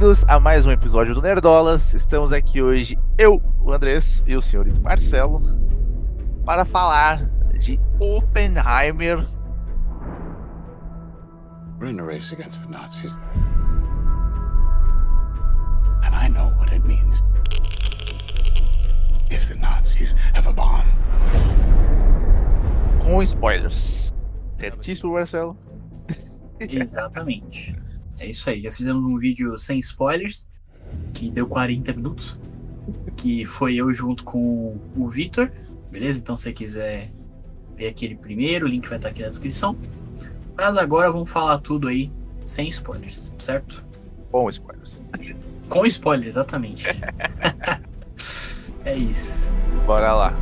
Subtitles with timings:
[0.00, 1.92] Bem-vindos a mais um episódio do Nerdolas.
[1.92, 5.42] Estamos aqui hoje, eu, o Andrés e o senhorito Marcelo,
[6.46, 7.20] para falar
[7.58, 9.18] de Oppenheimer.
[11.78, 13.18] We're in a race against the Nazis.
[16.02, 17.22] And I know what it means
[19.30, 20.86] if the Nazis have a bomb.
[23.04, 24.14] Com spoilers.
[24.48, 25.58] Certíssimo, Marcelo?
[26.58, 27.76] Exatamente.
[28.20, 28.62] É isso aí.
[28.62, 30.46] Já fizemos um vídeo sem spoilers,
[31.14, 32.38] que deu 40 minutos.
[33.16, 35.50] Que foi eu junto com o Vitor.
[35.90, 36.18] Beleza?
[36.18, 37.12] Então se você quiser
[37.76, 39.76] ver aquele primeiro, o link vai estar aqui na descrição.
[40.56, 42.10] Mas agora vamos falar tudo aí
[42.44, 43.84] sem spoilers, certo?
[44.30, 45.04] Com spoilers.
[45.68, 46.84] Com spoilers, exatamente.
[48.84, 49.50] é isso.
[49.86, 50.34] Bora lá.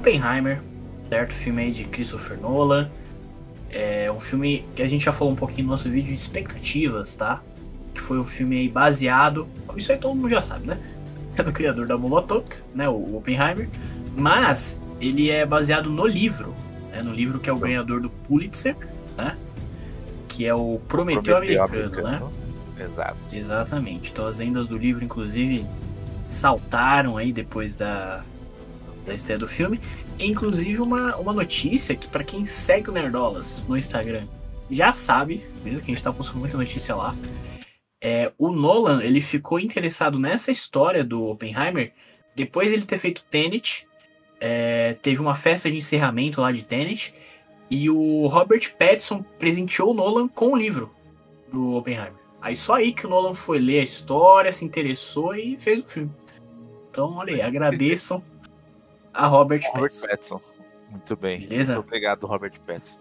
[0.00, 0.62] Oppenheimer,
[1.10, 1.32] certo?
[1.34, 2.90] Filme aí de Christopher Nolan.
[3.70, 7.14] É um filme que a gente já falou um pouquinho no nosso vídeo de expectativas,
[7.14, 7.42] tá?
[7.92, 9.46] Que foi um filme aí baseado.
[9.76, 10.78] Isso aí todo mundo já sabe, né?
[11.36, 12.88] É do criador da bomba atômica, né?
[12.88, 13.68] O Oppenheimer.
[14.16, 16.54] Mas ele é baseado no livro,
[16.90, 17.02] né?
[17.02, 18.74] No livro que é o ganhador do Pulitzer,
[19.18, 19.36] né?
[20.26, 22.22] Que é o Prometeu, Americano, né?
[22.80, 23.16] Exato.
[23.30, 24.10] Exatamente.
[24.10, 25.66] Então as vendas do livro, inclusive,
[26.26, 28.24] saltaram aí depois da,
[29.04, 29.80] da estreia do filme.
[30.18, 34.26] E, inclusive uma, uma notícia que para quem segue o Nerdolas no Instagram
[34.70, 37.14] já sabe, mesmo que a gente tá postando muita notícia lá.
[38.02, 41.92] É, o Nolan ele ficou interessado nessa história do Oppenheimer
[42.34, 43.86] depois de ele ter feito Tenet.
[44.40, 47.12] É, teve uma festa de encerramento lá de Tenet.
[47.70, 50.92] E o Robert Pattinson presenteou o Nolan com o livro
[51.52, 52.14] do Oppenheimer.
[52.40, 55.86] Aí só aí que o Nolan foi ler a história, se interessou e fez o
[55.86, 56.10] filme.
[56.90, 58.22] Então, olha aí, agradeçam
[59.14, 60.06] a Robert, Robert Pattinson.
[60.08, 60.40] Pattinson.
[60.90, 61.40] Muito bem.
[61.40, 61.74] Beleza?
[61.74, 63.00] Muito obrigado, Robert Pattinson.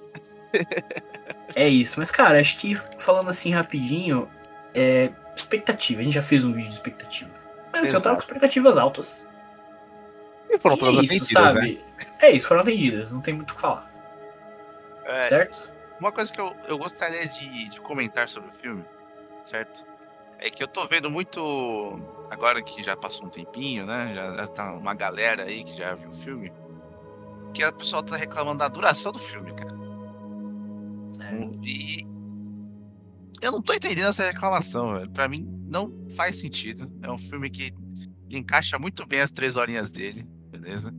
[1.55, 4.29] É isso, mas cara, acho que falando assim rapidinho,
[4.73, 6.01] é expectativa.
[6.01, 7.31] A gente já fez um vídeo de expectativa.
[7.71, 9.27] Mas assim, eu tava com expectativas altas.
[10.49, 11.75] E foram E todas isso, atendidas, sabe?
[11.75, 11.81] né?
[12.21, 13.89] É isso, foram atendidas, não tem muito o que falar.
[15.05, 15.71] É, Certo?
[15.99, 18.85] Uma coisa que eu, eu gostaria de, de comentar sobre o filme,
[19.43, 19.85] certo?
[20.39, 21.41] É que eu tô vendo muito.
[22.29, 24.13] Agora que já passou um tempinho, né?
[24.15, 26.51] Já, já tá uma galera aí que já viu o filme.
[27.53, 29.75] Que a pessoa tá reclamando da duração do filme, cara.
[31.25, 31.67] É.
[31.67, 31.97] E.
[33.41, 35.09] Eu não tô entendendo essa reclamação, velho.
[35.11, 36.89] Pra mim, não faz sentido.
[37.01, 37.73] É um filme que
[38.29, 40.93] encaixa muito bem as três horinhas dele, beleza?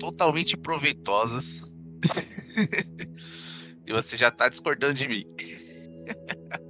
[0.00, 1.74] Totalmente proveitosas.
[3.86, 5.24] e você já tá discordando de mim.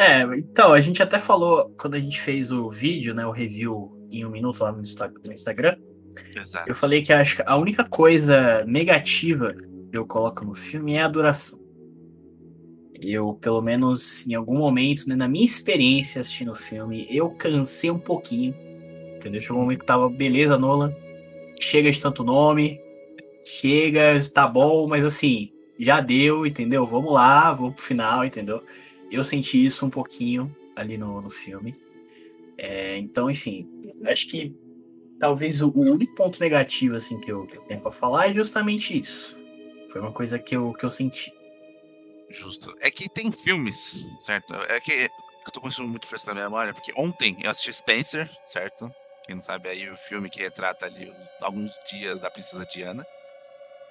[0.00, 3.94] É, então, a gente até falou quando a gente fez o vídeo, né, o review
[4.10, 5.76] em um minuto lá no Insta- no Instagram.
[6.34, 6.70] Exato.
[6.70, 9.54] Eu falei que acho que a única coisa negativa
[9.90, 11.60] que eu coloco no filme é a duração.
[12.98, 17.90] Eu, pelo menos em algum momento, né, na minha experiência assistindo o filme, eu cansei
[17.90, 18.54] um pouquinho.
[19.16, 19.42] Entendeu?
[19.42, 20.94] Chegou um momento que tava, beleza, Nolan,
[21.60, 22.80] chega de tanto nome,
[23.44, 26.86] chega, tá bom, mas assim, já deu, entendeu?
[26.86, 28.62] Vamos lá, vamos pro final, entendeu?
[29.10, 31.72] Eu senti isso um pouquinho ali no, no filme.
[32.56, 33.68] É, então, enfim,
[34.06, 34.54] acho que
[35.18, 38.34] talvez o, o único ponto negativo assim que eu, que eu tenho pra falar é
[38.34, 39.36] justamente isso.
[39.90, 41.32] Foi uma coisa que eu, que eu senti.
[42.30, 42.74] Justo.
[42.80, 44.54] É que tem filmes, certo?
[44.68, 48.30] É que eu tô pensando muito fresco na minha memória, porque ontem eu assisti Spencer,
[48.42, 48.90] certo?
[49.24, 53.04] Quem não sabe aí, o filme que retrata ali alguns dias da princesa Diana,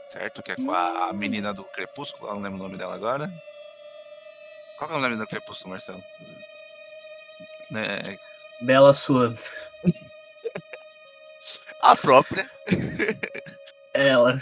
[0.07, 0.41] certo?
[0.41, 3.29] Que é com a, a menina do Crepúsculo, eu não lembro o nome dela agora.
[4.79, 6.01] Qual que é o nome do Crepúsculo, Marcelo?
[7.69, 8.17] Né,
[8.61, 9.35] Bela Swan.
[11.81, 12.49] a própria,
[13.93, 14.41] Ela.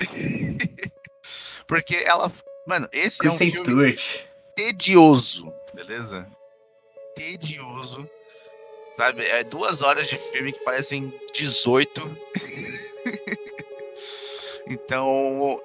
[1.68, 2.30] porque ela.
[2.66, 4.24] Mano, esse é um filme Stewart.
[4.56, 6.26] tedioso, beleza?
[7.14, 8.10] Tedioso.
[8.94, 9.24] Sabe?
[9.26, 12.18] É duas horas de filme que parecem 18.
[14.66, 15.62] então,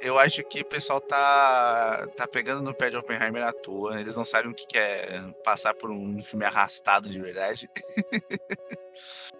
[0.00, 4.00] eu acho que o pessoal tá, tá pegando no pé de Oppenheimer à toa.
[4.00, 7.68] Eles não sabem o que que é passar por um filme arrastado de verdade.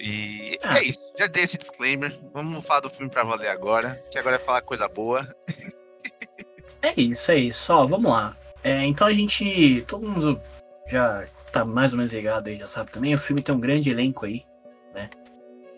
[0.00, 0.78] e Ah.
[0.78, 1.12] é isso.
[1.18, 2.16] Já dei esse disclaimer.
[2.32, 4.02] Vamos falar do filme pra valer agora.
[4.10, 5.26] Que agora é falar coisa boa.
[6.82, 7.72] É isso, é isso.
[7.72, 8.36] Ó, vamos lá.
[8.62, 9.82] É, então a gente.
[9.86, 10.40] Todo mundo
[10.88, 13.14] já tá mais ou menos ligado aí, já sabe também.
[13.14, 14.44] O filme tem um grande elenco aí,
[14.94, 15.08] né?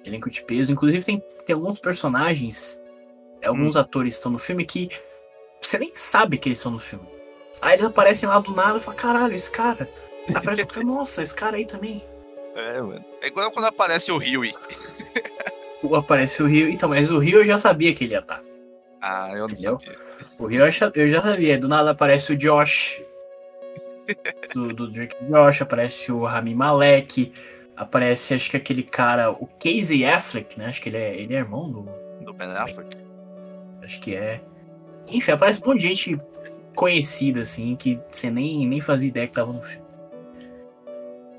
[0.06, 0.72] Elenco de peso.
[0.72, 2.78] Inclusive tem, tem alguns personagens,
[3.44, 4.88] alguns atores estão no filme que
[5.60, 7.06] você nem sabe que eles estão no filme.
[7.60, 9.88] Aí eles aparecem lá do nada e fala, caralho, esse cara.
[10.34, 12.02] Aparece outro cara, nossa, esse cara aí também.
[12.54, 13.04] É, mano.
[13.22, 14.52] É igual quando aparece o Huey.
[15.82, 16.68] O- Aparece o Rio.
[16.68, 18.42] Então, mas o Rio eu já sabia que ele ia estar.
[19.00, 19.78] Ah, eu não Entendeu?
[19.78, 19.98] sabia.
[20.40, 21.58] O Rio eu já- eu já sabia.
[21.58, 23.02] Do nada aparece o Josh.
[24.54, 27.32] Do, do Drake Josh, aparece o Rami Malek.
[27.76, 30.66] Aparece, acho que aquele cara, o Casey Affleck, né?
[30.66, 31.82] Acho que ele é, ele é irmão do.
[32.24, 32.96] Do Ben Affleck.
[33.82, 34.42] Acho que é.
[35.10, 36.18] Enfim, aparece um monte de gente
[36.74, 39.86] conhecida, assim, que você nem, nem fazia ideia que tava no filme.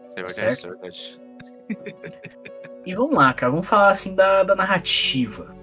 [0.07, 1.22] Isso é verdade, isso é verdade.
[2.86, 5.54] E vamos lá, cara, vamos falar assim da, da narrativa.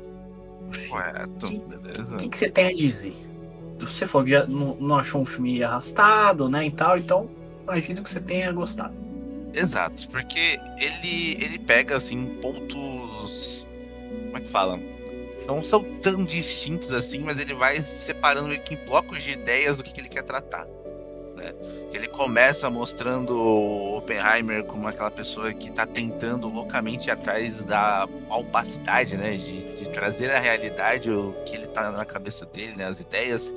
[0.89, 2.17] Correto, Que- beleza.
[2.17, 3.17] O que, que você tem a dizer?
[3.81, 7.29] Você falou que já não, não achou um filme arrastado, né, e tal, então
[7.63, 8.95] imagino que você tenha gostado.
[9.55, 13.69] Exato, porque ele, ele pega assim pontos.
[14.27, 14.79] Como é que fala?
[15.47, 19.77] Não são tão distintos assim, mas ele vai separando meio que em blocos de ideias
[19.77, 20.67] do que, que ele quer tratar.
[21.37, 21.55] Né?
[21.93, 29.17] Ele começa mostrando o Oppenheimer como aquela pessoa que está tentando loucamente atrás da opacidade,
[29.17, 29.37] né?
[29.37, 32.87] De, de trazer à realidade o que ele tá na cabeça dele, né?
[32.87, 33.53] As ideias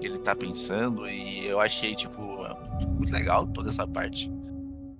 [0.00, 1.08] que ele tá pensando.
[1.08, 2.20] E eu achei, tipo,
[2.96, 4.30] muito legal toda essa parte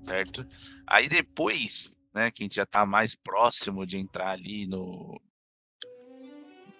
[0.02, 0.46] certo?
[0.86, 5.20] Aí depois, né, que a gente já tá mais próximo de entrar ali no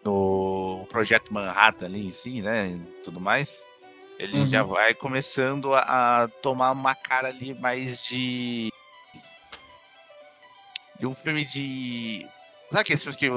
[0.04, 3.66] no projeto Manhattan ali em si, né, tudo mais,
[4.18, 4.46] ele Uhum.
[4.46, 8.70] já vai começando a, a tomar uma cara ali mais de
[10.98, 12.26] de um filme de
[12.70, 13.30] sabe aquele filme que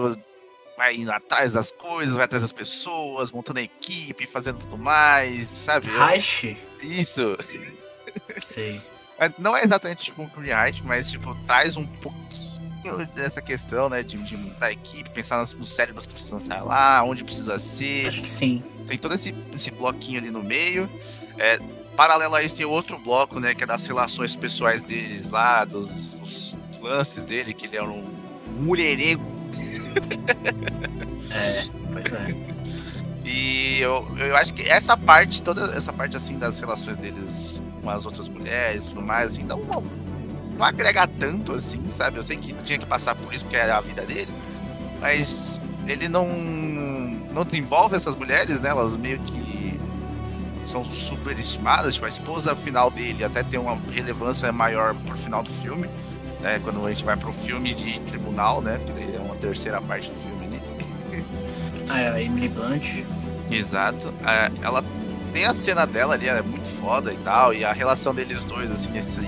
[0.78, 5.48] vai indo atrás das coisas, vai atrás das pessoas, montando a equipe, fazendo tudo mais,
[5.48, 5.88] sabe?
[5.88, 6.58] Reich?
[6.82, 7.38] Isso.
[8.40, 8.82] Sei.
[9.18, 12.45] É, Não é exatamente tipo um arte, mas tipo, traz um pouquinho
[13.14, 14.04] dessa questão, né?
[14.04, 17.58] De, de montar a equipe, pensar nos, nos cérebros que precisam estar lá, onde precisa
[17.60, 18.08] ser.
[18.08, 18.64] Acho que sim.
[18.86, 20.90] Tem todo esse, esse bloquinho ali no meio.
[21.38, 21.58] É,
[21.96, 23.54] paralelo a isso, tem outro bloco, né?
[23.54, 28.04] Que é das relações pessoais deles lá, dos, dos lances dele, que ele é um
[28.60, 29.24] mulherengo.
[31.32, 32.56] É, pois é.
[33.28, 37.90] E eu, eu acho que essa parte, toda essa parte assim das relações deles com
[37.90, 39.84] as outras mulheres e tudo mais, assim, não, não,
[40.58, 42.18] não agrega tanto assim, sabe?
[42.18, 44.32] Eu sei que tinha que passar por isso porque era a vida dele,
[45.00, 46.28] mas ele não,
[47.32, 48.70] não desenvolve essas mulheres, né?
[48.70, 49.80] Elas meio que
[50.64, 55.50] são superestimadas, tipo, a esposa final dele até tem uma relevância maior pro final do
[55.50, 55.88] filme,
[56.42, 56.60] né?
[56.64, 58.78] Quando a gente vai pro filme de tribunal, né?
[58.78, 60.62] Porque daí é uma terceira parte do filme ali.
[61.88, 63.04] Ah, é, a Emily Blunt.
[63.52, 64.12] Exato.
[64.26, 64.84] É, ela
[65.32, 68.44] tem a cena dela ali, ela é muito foda e tal, e a relação deles
[68.44, 69.22] dois, assim, esse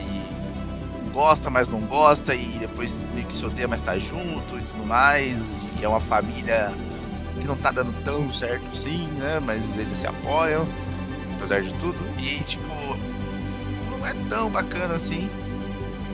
[1.18, 4.86] gosta, mas não gosta, e depois meio que se odeia, mas tá junto e tudo
[4.86, 6.68] mais, e é uma família
[7.42, 9.40] que não tá dando tão certo assim, né?
[9.40, 10.68] Mas eles se apoiam,
[11.36, 12.68] apesar de tudo, e tipo,
[13.90, 15.28] não é tão bacana assim,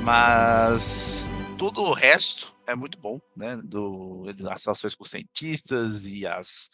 [0.03, 3.59] mas todo o resto é muito bom, né?
[3.61, 6.69] Do, as relações com os cientistas e as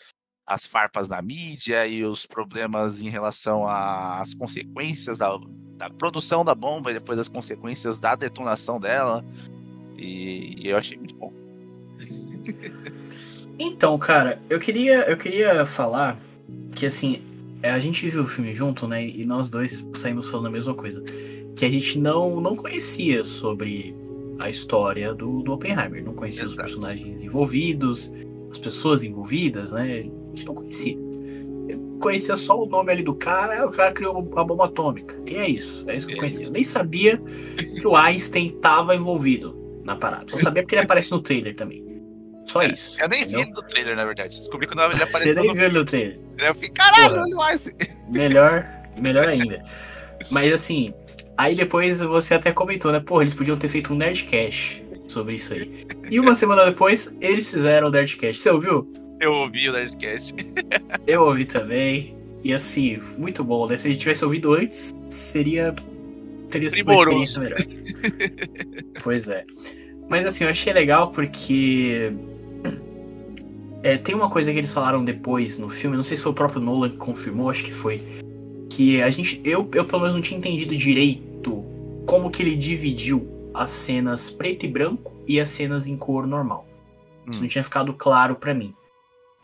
[0.49, 5.37] as farpas na mídia e os problemas em relação às consequências da,
[5.77, 9.23] da produção da bomba e depois as consequências da detonação dela.
[9.95, 11.31] E, eu achei muito bom.
[13.61, 16.17] Então, cara, eu queria, eu queria falar
[16.73, 17.21] que assim,
[17.61, 19.05] é, a gente viu o filme junto, né?
[19.05, 21.03] E nós dois saímos falando a mesma coisa.
[21.57, 23.93] Que a gente não, não conhecia sobre
[24.39, 26.01] a história do, do Oppenheimer.
[26.05, 26.69] Não conhecia os Exato.
[26.69, 28.13] personagens envolvidos,
[28.49, 30.09] as pessoas envolvidas, né?
[30.31, 30.97] A gente não conhecia.
[31.99, 35.21] Conhecia só o nome ali do cara, o cara criou a bomba atômica.
[35.25, 36.47] E é isso, é isso que eu É conhecia.
[36.47, 37.21] Eu nem sabia
[37.57, 40.25] que o Einstein estava envolvido na parada.
[40.29, 41.83] Só sabia porque ele aparece no trailer também.
[42.45, 42.97] Só isso.
[43.01, 43.41] Eu nem vi entendeu?
[43.41, 44.37] ele no trailer, na verdade.
[44.37, 46.19] Descobri quando ele Você apareceu nem no viu ele no trailer.
[46.39, 47.21] Eu fiquei, caralho, Porra.
[47.23, 47.75] olha o Einstein.
[48.11, 48.67] Melhor,
[48.99, 49.63] melhor ainda.
[50.31, 50.93] Mas assim,
[51.37, 52.99] aí depois você até comentou, né?
[52.99, 55.85] Pô, eles podiam ter feito um Nerdcast sobre isso aí.
[56.09, 58.41] E uma semana depois, eles fizeram o Nerdcast.
[58.41, 58.91] Você ouviu?
[59.19, 60.33] Eu ouvi o Nerdcast.
[61.05, 62.15] Eu ouvi também.
[62.43, 63.75] E assim, muito bom, né?
[63.77, 65.75] Se a gente tivesse ouvido antes, seria.
[66.49, 67.59] Teria sido uma experiência melhor.
[69.03, 69.45] pois é.
[70.09, 72.11] Mas assim, eu achei legal porque.
[73.83, 76.35] é, tem uma coisa que eles falaram depois no filme, não sei se foi o
[76.35, 78.01] próprio Nolan que confirmou, acho que foi.
[78.69, 79.41] Que a gente.
[79.43, 81.63] Eu, eu pelo menos não tinha entendido direito
[82.07, 86.65] como que ele dividiu as cenas preto e branco e as cenas em cor normal.
[87.29, 87.41] Isso Hum.
[87.43, 88.73] não tinha ficado claro pra mim.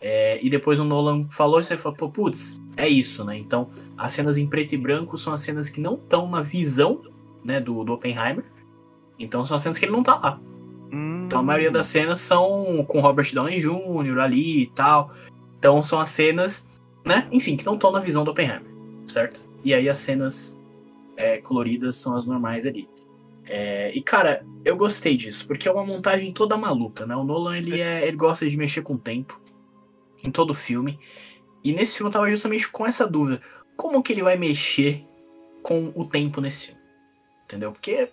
[0.08, 3.36] É, e depois o Nolan falou e você falou, pô, putz, é isso, né?
[3.36, 7.02] Então, as cenas em preto e branco são as cenas que não estão na visão,
[7.44, 8.46] né, do, do Oppenheimer.
[9.18, 10.40] Então são as cenas que ele não tá lá.
[10.94, 14.20] Hum, Então a maioria das cenas são com Robert Downey Jr.
[14.20, 15.10] ali e tal.
[15.58, 16.68] Então são as cenas,
[17.04, 17.28] né?
[17.32, 18.72] Enfim, que não estão na visão do Oppenheimer,
[19.08, 19.44] certo?
[19.64, 20.56] E aí as cenas
[21.18, 22.88] é, coloridas são as normais ali.
[23.44, 27.16] É, e cara, eu gostei disso, porque é uma montagem toda maluca, né?
[27.16, 29.44] O Nolan ele, é, ele gosta de mexer com o tempo
[30.26, 31.00] em todo filme.
[31.64, 33.42] E nesse filme eu tava justamente com essa dúvida:
[33.76, 35.06] como que ele vai mexer
[35.62, 36.82] com o tempo nesse filme?
[37.46, 37.72] Entendeu?
[37.72, 38.10] Porque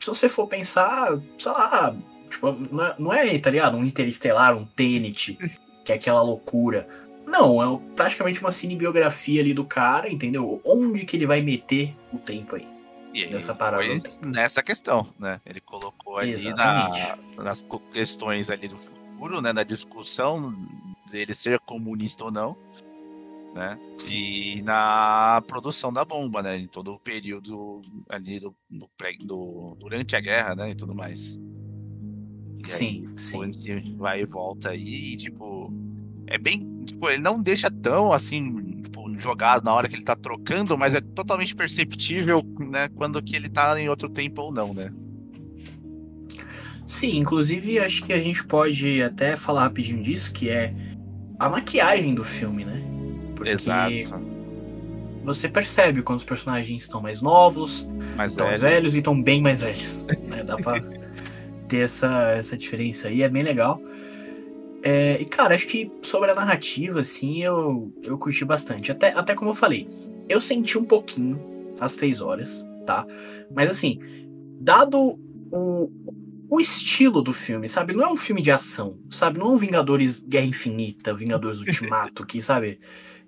[0.00, 1.96] se você for pensar, sei lá,
[2.28, 3.76] tipo, não é, não é, tá ligado?
[3.76, 5.38] Um interestelar, um Tenet,
[5.84, 6.86] que é aquela loucura.
[7.26, 10.60] Não, é praticamente uma cinebiografia ali do cara, entendeu?
[10.62, 12.74] Onde que ele vai meter o tempo aí?
[13.14, 13.84] e ele nessa parada
[14.26, 15.40] nessa questão, né?
[15.46, 16.90] Ele colocou ali na,
[17.38, 19.03] nas questões ali do futuro,
[19.42, 19.52] né?
[19.52, 20.54] Na discussão
[21.10, 22.56] dele ser comunista ou não,
[23.54, 23.78] né?
[24.10, 26.58] E na produção da bomba, né?
[26.58, 28.88] Em todo o período ali do, do,
[29.24, 30.70] do- durante a guerra, né?
[30.70, 31.36] E tudo mais.
[32.66, 33.96] E aí, Sim, tipo, sim.
[33.96, 35.70] vai e volta aí, e, tipo,
[36.26, 36.82] é bem.
[36.86, 40.94] Tipo, ele não deixa tão assim, tipo, jogado na hora que ele tá trocando, mas
[40.94, 44.90] é totalmente perceptível, né, quando que ele tá em outro tempo ou não, né?
[46.86, 50.74] Sim, inclusive acho que a gente pode até falar rapidinho disso, que é
[51.38, 52.82] a maquiagem do filme, né?
[53.34, 54.20] Porque Exato.
[55.24, 59.20] você percebe quando os personagens estão mais novos, Mas estão mais é, velhos e estão
[59.20, 60.06] bem mais velhos.
[60.06, 60.44] né?
[60.44, 60.80] Dá pra
[61.68, 63.80] ter essa, essa diferença aí, é bem legal.
[64.82, 68.92] É, e cara, acho que sobre a narrativa, assim, eu, eu curti bastante.
[68.92, 69.88] Até, até como eu falei,
[70.28, 71.40] eu senti um pouquinho
[71.80, 73.06] as três horas, tá?
[73.54, 73.98] Mas assim,
[74.60, 75.18] dado
[75.50, 75.90] o,
[76.54, 77.92] o estilo do filme, sabe?
[77.94, 79.38] Não é um filme de ação, sabe?
[79.38, 82.78] Não é um Vingadores Guerra Infinita, Vingadores Ultimato, que, sabe?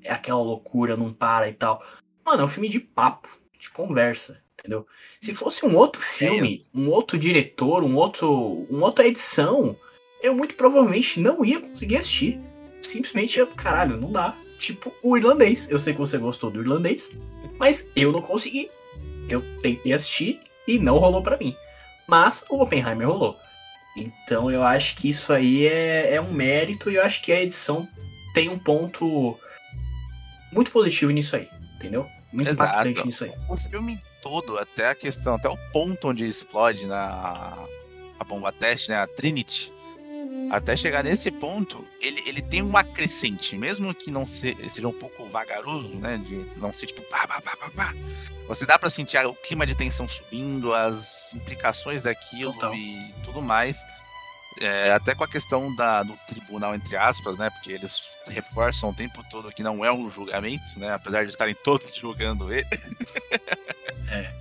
[0.02, 1.83] É aquela loucura, não para e tal.
[2.25, 3.28] Mano, é um filme de papo,
[3.59, 4.87] de conversa, entendeu?
[5.21, 6.78] Se fosse um outro filme, isso.
[6.78, 9.76] um outro diretor, um outro, uma outra edição,
[10.23, 12.40] eu muito provavelmente não ia conseguir assistir.
[12.80, 14.37] Simplesmente, eu- caralho, não dá.
[14.59, 15.68] Tipo o irlandês.
[15.71, 17.11] Eu sei que você gostou do irlandês,
[17.59, 18.71] mas eu não consegui.
[19.28, 21.54] Eu tentei assistir e não rolou pra mim.
[22.06, 23.36] Mas o Oppenheimer rolou.
[23.96, 27.40] Então eu acho que isso aí é, é um mérito e eu acho que a
[27.40, 27.88] edição
[28.34, 29.38] tem um ponto
[30.52, 32.06] muito positivo nisso aí, entendeu?
[32.32, 32.70] Muito Exato.
[32.70, 33.32] impactante nisso aí.
[33.48, 37.56] o filme todo, até a questão, até o ponto onde explode na
[38.18, 39.72] a bomba teste, né, a Trinity,
[40.50, 44.93] até chegar nesse ponto, ele, ele tem uma crescente, mesmo que não se- seja um
[44.93, 47.95] pouco vagaroso, né, de não ser tipo pá, pá, pá, pá, pá.
[48.49, 52.75] Você dá pra sentir o clima de tensão subindo, as implicações daquilo Total.
[52.75, 53.83] e tudo mais.
[54.61, 57.50] É, até com a questão da, do tribunal, entre aspas, né?
[57.50, 60.93] Porque eles reforçam o tempo todo que não é um julgamento, né?
[60.93, 62.67] Apesar de estarem todos julgando ele.
[64.12, 64.33] É.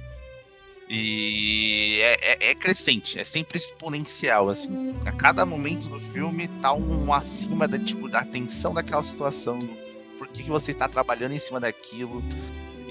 [0.89, 4.94] E é, é- é crescente, é sempre exponencial, assim.
[5.06, 9.58] A cada momento do filme tá um acima da, tipo, da tensão daquela situação,
[10.18, 12.24] por que, que você está trabalhando em cima daquilo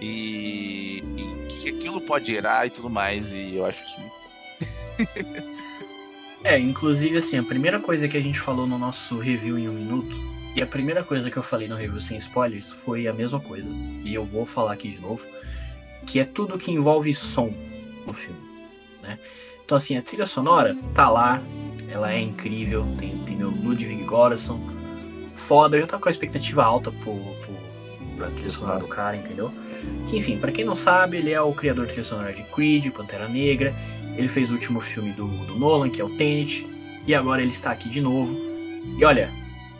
[0.00, 3.32] e, e o que, que aquilo pode gerar e tudo mais.
[3.32, 3.96] E eu acho isso
[4.98, 5.54] muito.
[6.42, 9.72] É, inclusive assim, a primeira coisa que a gente falou no nosso review em um
[9.72, 10.14] minuto,
[10.54, 13.68] e a primeira coisa que eu falei no review sem spoilers foi a mesma coisa.
[14.04, 15.24] E eu vou falar aqui de novo,
[16.06, 17.54] que é tudo que envolve som
[18.06, 18.40] no filme,
[19.02, 19.18] né?
[19.64, 21.42] Então assim, a trilha sonora tá lá,
[21.88, 24.60] ela é incrível, tem, tem meu Ludwig Göransson,
[25.36, 27.54] foda, eu já tava com a expectativa alta pro, pro,
[28.16, 29.52] pra trilha sonora do cara, entendeu?
[30.06, 32.90] Que enfim, pra quem não sabe, ele é o criador da trilha sonora de Creed,
[32.90, 33.74] Pantera Negra,
[34.16, 36.66] ele fez o último filme do, do Nolan, que é o Tenet,
[37.06, 38.36] e agora ele está aqui de novo.
[38.98, 39.30] E olha,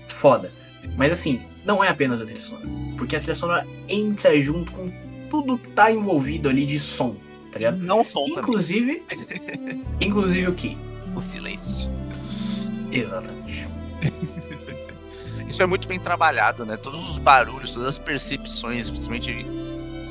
[0.09, 0.53] foda.
[0.97, 4.91] Mas assim, não é apenas a trilha sonora, porque a trilha sonora entra junto com
[5.31, 7.17] tudo que tá envolvido ali de som,
[7.55, 7.79] tá ligado?
[7.79, 8.41] Não som também.
[8.41, 9.03] Inclusive,
[10.01, 10.77] inclusive o que?
[11.15, 11.89] O silêncio.
[12.91, 13.67] Exatamente.
[15.49, 16.77] Isso é muito bem trabalhado, né?
[16.77, 19.47] Todos os barulhos, todas as percepções, principalmente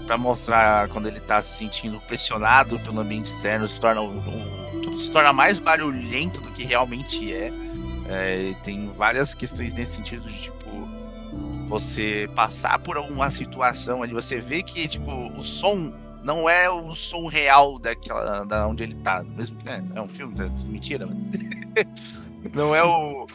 [0.08, 4.82] pra mostrar quando ele tá se sentindo pressionado pelo ambiente externo, se torna um- um-
[4.82, 7.52] tudo se torna mais barulhento do que realmente é.
[8.08, 10.64] É, tem várias questões nesse sentido de tipo
[11.68, 15.92] você passar por alguma situação ali, você vê que tipo o som
[16.24, 20.10] não é o som real daquela da onde ele tá, mesmo que né, é um
[20.10, 20.50] filme, né?
[20.66, 22.22] mentira, mas
[22.54, 23.26] não é o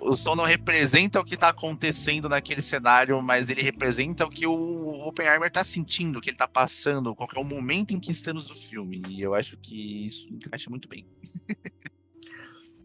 [0.00, 4.46] o som não representa o que tá acontecendo naquele cenário, mas ele representa o que
[4.46, 8.10] o Oppenheimer tá sentindo, o que ele tá passando, qual é o momento em que
[8.10, 9.02] estamos do filme.
[9.08, 11.06] E eu acho que isso encaixa muito bem.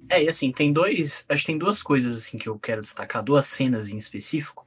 [0.10, 1.26] É, e assim, tem dois.
[1.30, 4.66] Acho que tem duas coisas assim que eu quero destacar, duas cenas em específico,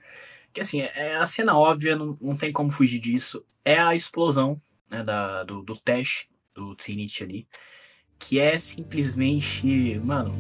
[0.55, 3.45] Que assim, é a cena óbvia, não, não tem como fugir disso.
[3.63, 4.61] É a explosão
[4.95, 7.49] né, da, do, do teste do Trinity ali.
[8.19, 10.01] Que é simplesmente.
[10.05, 10.35] Mano.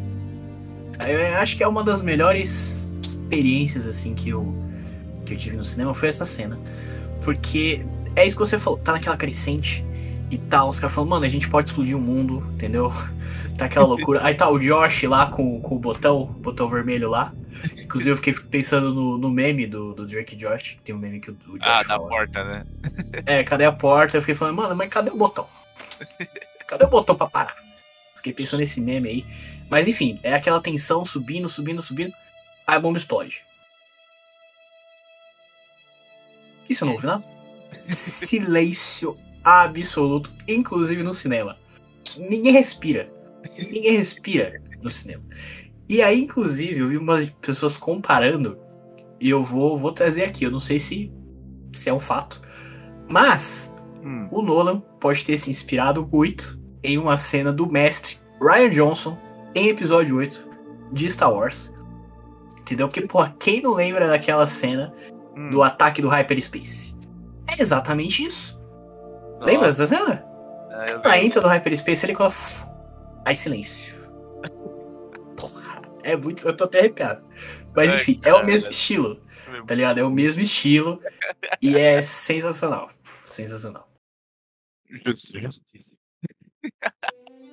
[1.00, 4.54] Eu acho que é uma das melhores experiências assim que eu,
[5.26, 6.58] que eu tive no cinema foi essa cena.
[7.22, 7.84] Porque
[8.14, 9.84] é isso que você falou, tá naquela crescente
[10.30, 10.68] e tal.
[10.68, 12.90] Os caras falam, mano, a gente pode explodir o mundo, entendeu?
[13.56, 14.18] Tá aquela loucura.
[14.24, 17.32] Aí tá o Josh lá com, com o botão, o botão vermelho lá.
[17.84, 20.76] Inclusive eu fiquei pensando no, no meme do, do Drake Josh.
[20.82, 22.08] Tem um meme que o, o Josh Ah, da fala.
[22.08, 22.66] porta, né?
[23.26, 24.16] É, cadê a porta?
[24.16, 25.46] Eu fiquei falando, mano, mas cadê o botão?
[26.66, 27.54] Cadê o botão pra parar?
[28.16, 29.26] Fiquei pensando nesse meme aí.
[29.70, 32.12] Mas enfim, é aquela tensão subindo, subindo, subindo.
[32.66, 33.42] Aí a bomba explode.
[36.68, 37.22] Isso eu não ouvi nada?
[37.70, 41.56] Silêncio absoluto, inclusive no cinema.
[42.18, 43.12] Ninguém respira.
[43.72, 45.22] Ninguém respira no cinema.
[45.88, 48.58] E aí, inclusive, eu vi umas pessoas comparando,
[49.20, 50.44] e eu vou, vou trazer aqui.
[50.44, 51.12] Eu não sei se,
[51.72, 52.40] se é um fato,
[53.08, 53.70] mas
[54.02, 54.28] Hum.
[54.30, 59.18] o Nolan pode ter se inspirado muito em uma cena do mestre Ryan Johnson
[59.54, 60.46] em episódio 8
[60.92, 61.72] de Star Wars.
[62.60, 62.86] Entendeu?
[62.88, 64.92] Porque, porra, quem não lembra daquela cena
[65.36, 65.50] Hum.
[65.50, 66.94] do ataque do Hyperspace?
[67.46, 68.58] É exatamente isso.
[69.40, 70.24] Lembra dessa cena?
[70.70, 71.12] É, lembro.
[71.14, 72.36] entra do Hyperspace, ele coloca.
[73.24, 73.94] Aí silêncio.
[75.36, 76.46] Porra, é muito.
[76.46, 77.24] Eu tô até arrepiado.
[77.74, 78.46] Mas Ai, enfim, é o cara.
[78.46, 79.20] mesmo estilo,
[79.66, 79.98] tá ligado?
[79.98, 81.00] É o mesmo estilo.
[81.60, 82.90] e é sensacional.
[83.24, 83.88] Sensacional.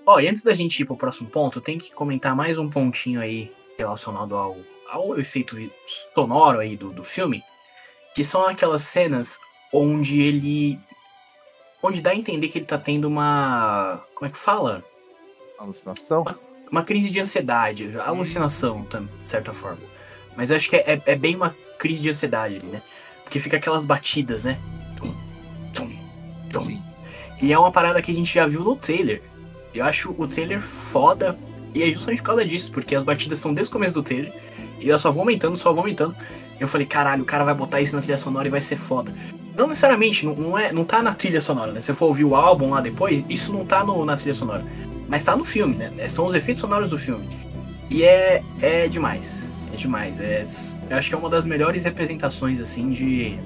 [0.05, 2.69] Ó, e antes da gente ir pro próximo ponto, eu tenho que comentar mais um
[2.69, 4.57] pontinho aí relacionado ao,
[4.89, 5.55] ao efeito
[6.13, 7.43] sonoro aí do, do filme,
[8.15, 9.39] que são aquelas cenas
[9.73, 10.79] onde ele.
[11.81, 14.01] Onde dá a entender que ele tá tendo uma.
[14.15, 14.83] como é que fala?
[15.57, 16.25] Alucinação?
[16.71, 19.79] Uma crise de ansiedade, alucinação, tam- de certa forma.
[20.35, 22.81] Mas acho que é, é- é bem uma crise de ansiedade ali, né?
[23.23, 24.57] Porque fica aquelas batidas, né?
[24.95, 25.13] Tum,
[25.73, 25.91] tum,
[26.49, 26.61] tum.
[26.61, 26.81] Sim.
[27.41, 29.21] E é uma parada que a gente já viu no trailer.
[29.73, 31.37] Eu acho o trailer foda.
[31.73, 34.33] E é justamente por causa disso, porque as batidas estão desde o começo do trailer.
[34.81, 36.15] E elas só vão aumentando, só vão aumentando.
[36.59, 39.13] Eu falei, caralho, o cara vai botar isso na trilha sonora e vai ser foda.
[39.57, 41.79] Não necessariamente, não, não, é, não tá na trilha sonora, né?
[41.79, 44.63] Se você for ouvir o álbum lá depois, isso não tá no- na trilha sonora.
[45.07, 45.91] Mas tá no filme, né?
[45.97, 47.27] É, São os efeitos sonoros do filme.
[47.89, 49.49] E é, é demais.
[49.73, 50.19] É demais.
[50.19, 50.43] É,
[50.89, 53.37] eu acho que é uma das melhores representações, assim, de.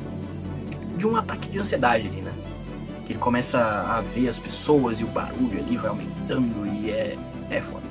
[0.98, 2.32] De um ataque de ansiedade ali, né?
[3.06, 7.18] Que ele começa a ver as pessoas e o barulho ali vai aumentando e é,
[7.50, 7.84] é foda.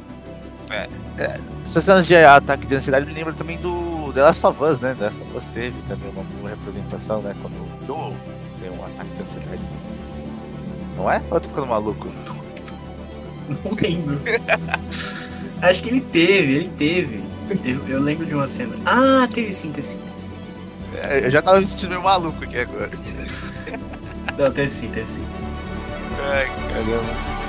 [1.64, 4.94] Essas cenas de ataque de ansiedade me lembram também do The Last of Us, né?
[4.98, 7.34] The Last of Us teve também uma boa representação, né?
[7.40, 8.14] Quando o Joel
[8.60, 9.62] tem um ataque de ansiedade.
[10.96, 11.22] Não é?
[11.30, 12.06] Ou eu tô ficando maluco?
[13.48, 14.20] Não lembro.
[15.62, 17.24] Acho que ele teve, ele teve.
[17.62, 18.74] Teve- Eu lembro de uma cena.
[18.84, 20.30] Ah, teve sim, teve sim, teve sim.
[21.02, 22.90] É, Eu já tava me sentindo meio maluco aqui agora.
[24.38, 25.24] Não, teve sim, teve sim.
[26.30, 27.43] Ai, caramba.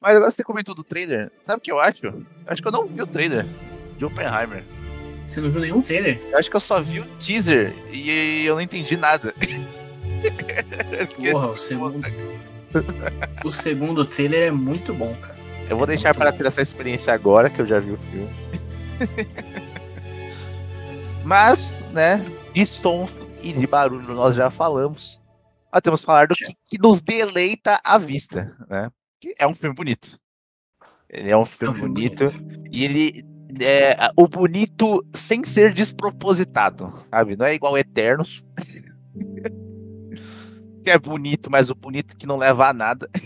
[0.00, 1.30] Mas agora você comentou do trailer.
[1.42, 2.06] Sabe o que eu acho?
[2.06, 3.46] Eu acho que eu não vi o trailer
[3.98, 4.64] de Oppenheimer.
[5.28, 6.20] Você não viu nenhum trailer?
[6.30, 9.34] Eu acho que eu só vi o teaser e eu não entendi nada.
[11.30, 12.02] Porra, o segundo,
[13.44, 15.38] o segundo trailer é muito bom, cara.
[15.68, 18.30] Eu vou deixar para ter essa experiência agora que eu já vi o filme.
[21.22, 22.24] Mas, né?
[22.52, 23.08] De som
[23.42, 25.20] e de barulho nós já falamos.
[25.72, 28.90] Nós temos que falar do que, que nos deleita a vista, né?
[29.38, 30.18] É um filme bonito.
[31.08, 32.30] Ele é um É filme um filme bonito.
[32.30, 32.62] bonito.
[32.72, 33.10] E ele
[33.60, 37.36] é o bonito sem ser despropositado, sabe?
[37.36, 38.44] Não é igual Eternos.
[40.82, 43.08] que é bonito, mas o bonito que não leva a nada.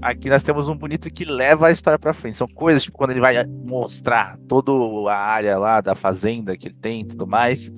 [0.00, 2.36] Aqui nós temos um bonito que leva a história pra frente.
[2.36, 4.72] São coisas, tipo, quando ele vai mostrar toda
[5.12, 7.70] a área lá da fazenda que ele tem e tudo mais.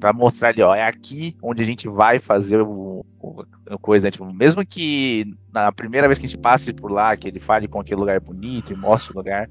[0.00, 3.44] Pra mostrar ali, ó, é aqui onde a gente vai fazer o, o-
[3.80, 4.10] coisa, né?
[4.10, 7.66] Tipo, mesmo que na primeira vez que a gente passe por lá, que ele fale
[7.66, 9.48] com aquele lugar bonito e mostre o lugar,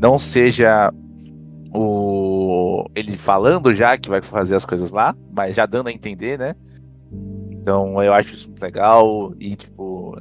[0.00, 0.92] não seja
[1.72, 6.38] o ele falando já que vai fazer as coisas lá, mas já dando a entender,
[6.38, 6.54] né?
[7.50, 10.16] Então eu acho isso muito legal e tipo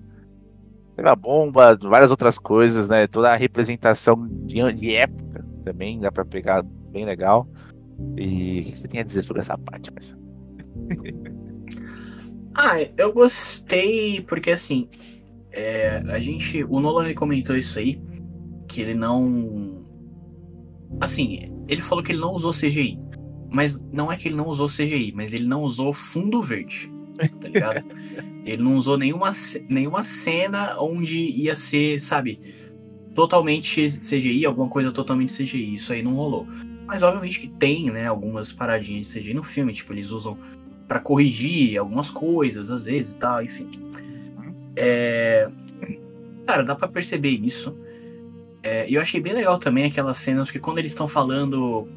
[0.95, 3.07] teve a bomba, várias outras coisas, né?
[3.07, 7.47] Toda a representação de, de época também dá pra pegar bem legal.
[8.17, 10.15] E o que você tem a dizer sobre essa parte, mas
[12.55, 14.87] Ah, eu gostei porque assim,
[15.51, 17.99] é, a gente, o Nolan comentou isso aí,
[18.67, 19.83] que ele não,
[20.99, 22.99] assim, ele falou que ele não usou CGI.
[23.51, 26.91] Mas não é que ele não usou CGI, mas ele não usou fundo verde.
[27.39, 27.85] Tá ligado?
[28.43, 29.31] ele não usou nenhuma,
[29.69, 32.39] nenhuma cena onde ia ser, sabe,
[33.13, 35.73] totalmente CGI, alguma coisa totalmente CGI.
[35.73, 36.47] Isso aí não rolou.
[36.85, 40.37] Mas obviamente que tem, né, algumas paradinhas de CGI no filme, tipo, eles usam
[40.87, 43.69] pra corrigir algumas coisas, às vezes e tal, enfim.
[44.75, 45.49] É...
[46.45, 47.75] Cara, dá pra perceber isso.
[48.61, 51.87] É, E eu achei bem legal também aquelas cenas, porque quando eles estão falando.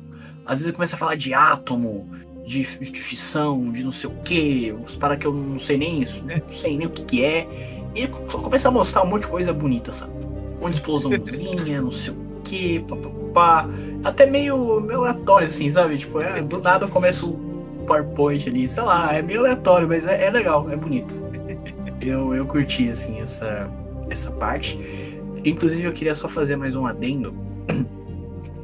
[0.44, 2.08] Às vezes começa a falar de átomo,
[2.44, 6.00] de, de fissão, de não sei o que, os para que eu não sei nem
[6.02, 7.48] isso, não sei nem o que, que é.
[7.96, 10.12] E só começa a mostrar um monte de coisa bonita, sabe?
[10.60, 13.25] Uma explosãozinha, não sei o que, papapá.
[14.04, 15.98] Até meio, meio aleatório, assim, sabe?
[15.98, 17.32] Tipo, é, do nada começa o
[17.86, 21.14] PowerPoint ali, sei lá, é meio aleatório, mas é, é legal, é bonito.
[21.98, 23.68] Eu, eu curti, assim, essa,
[24.10, 24.78] essa parte.
[25.44, 27.34] Inclusive, eu queria só fazer mais um adendo.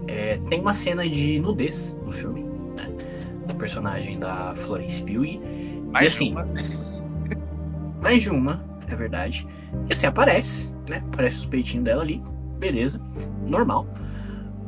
[0.07, 2.45] É, tem uma cena de nudez no filme,
[2.77, 2.93] né?
[3.47, 5.41] Da personagem da Florence Pugh.
[5.91, 6.47] Mais E assim, uma.
[8.03, 9.47] Mais de uma, é verdade.
[9.89, 11.03] E assim, aparece, né?
[11.13, 12.23] Aparece os peitinhos dela ali.
[12.59, 13.01] Beleza.
[13.47, 13.87] Normal.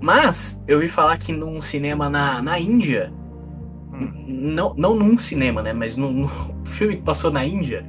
[0.05, 3.11] Mas, eu ouvi falar que num cinema na, na Índia.
[3.93, 5.73] n- Não, não num cinema, né?
[5.73, 6.29] Mas no, no
[6.67, 7.87] filme que passou na Índia,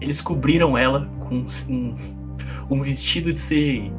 [0.00, 1.94] eles cobriram ela com um,
[2.70, 3.92] um vestido de CGI.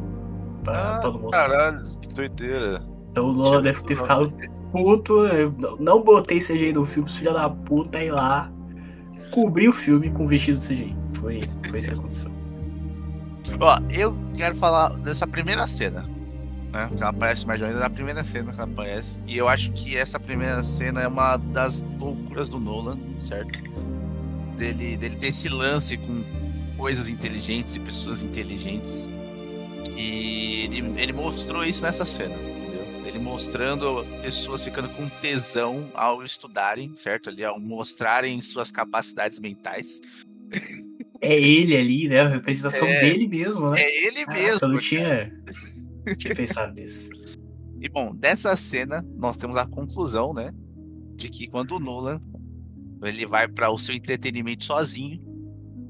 [0.63, 1.50] Pra, pra não mostrar.
[1.50, 2.82] Caralho, que doideira.
[3.12, 4.26] Então o Lola deve ter ficado
[4.71, 5.26] puto.
[5.28, 8.52] Eu não- botei CGI no filme, filha da puta, ir lá.
[9.32, 10.95] Cobri o filme com vestido de CGI.
[11.19, 12.32] Foi, foi isso que aconteceu.
[13.60, 16.04] Ó, eu quero falar dessa primeira cena.
[16.72, 16.90] Né?
[16.96, 19.22] Que ela aparece mais ou menos na primeira cena que ela aparece.
[19.28, 23.62] E eu acho que essa primeira cena é uma das loucuras do Nolan, certo?
[24.58, 26.24] Dele, dele ter esse lance com
[26.78, 29.10] coisas inteligentes e pessoas inteligentes.
[29.98, 32.86] E ele, ele mostrou isso nessa cena, entendeu?
[33.06, 37.30] Ele mostrando pessoas ficando com tesão ao estudarem, certo?
[37.30, 40.00] Ali, ao mostrarem suas capacidades mentais.
[41.20, 42.22] É ele ali, né?
[42.22, 43.00] A representação É.
[43.02, 43.82] dele mesmo, né?
[43.82, 44.60] É ele mesmo.
[44.62, 45.32] Eu não tinha,
[46.18, 47.10] tinha pensado nisso.
[47.80, 50.52] E bom, dessa cena nós temos a conclusão, né,
[51.16, 52.22] de que quando o Nolan
[53.04, 55.20] ele vai para o seu entretenimento sozinho,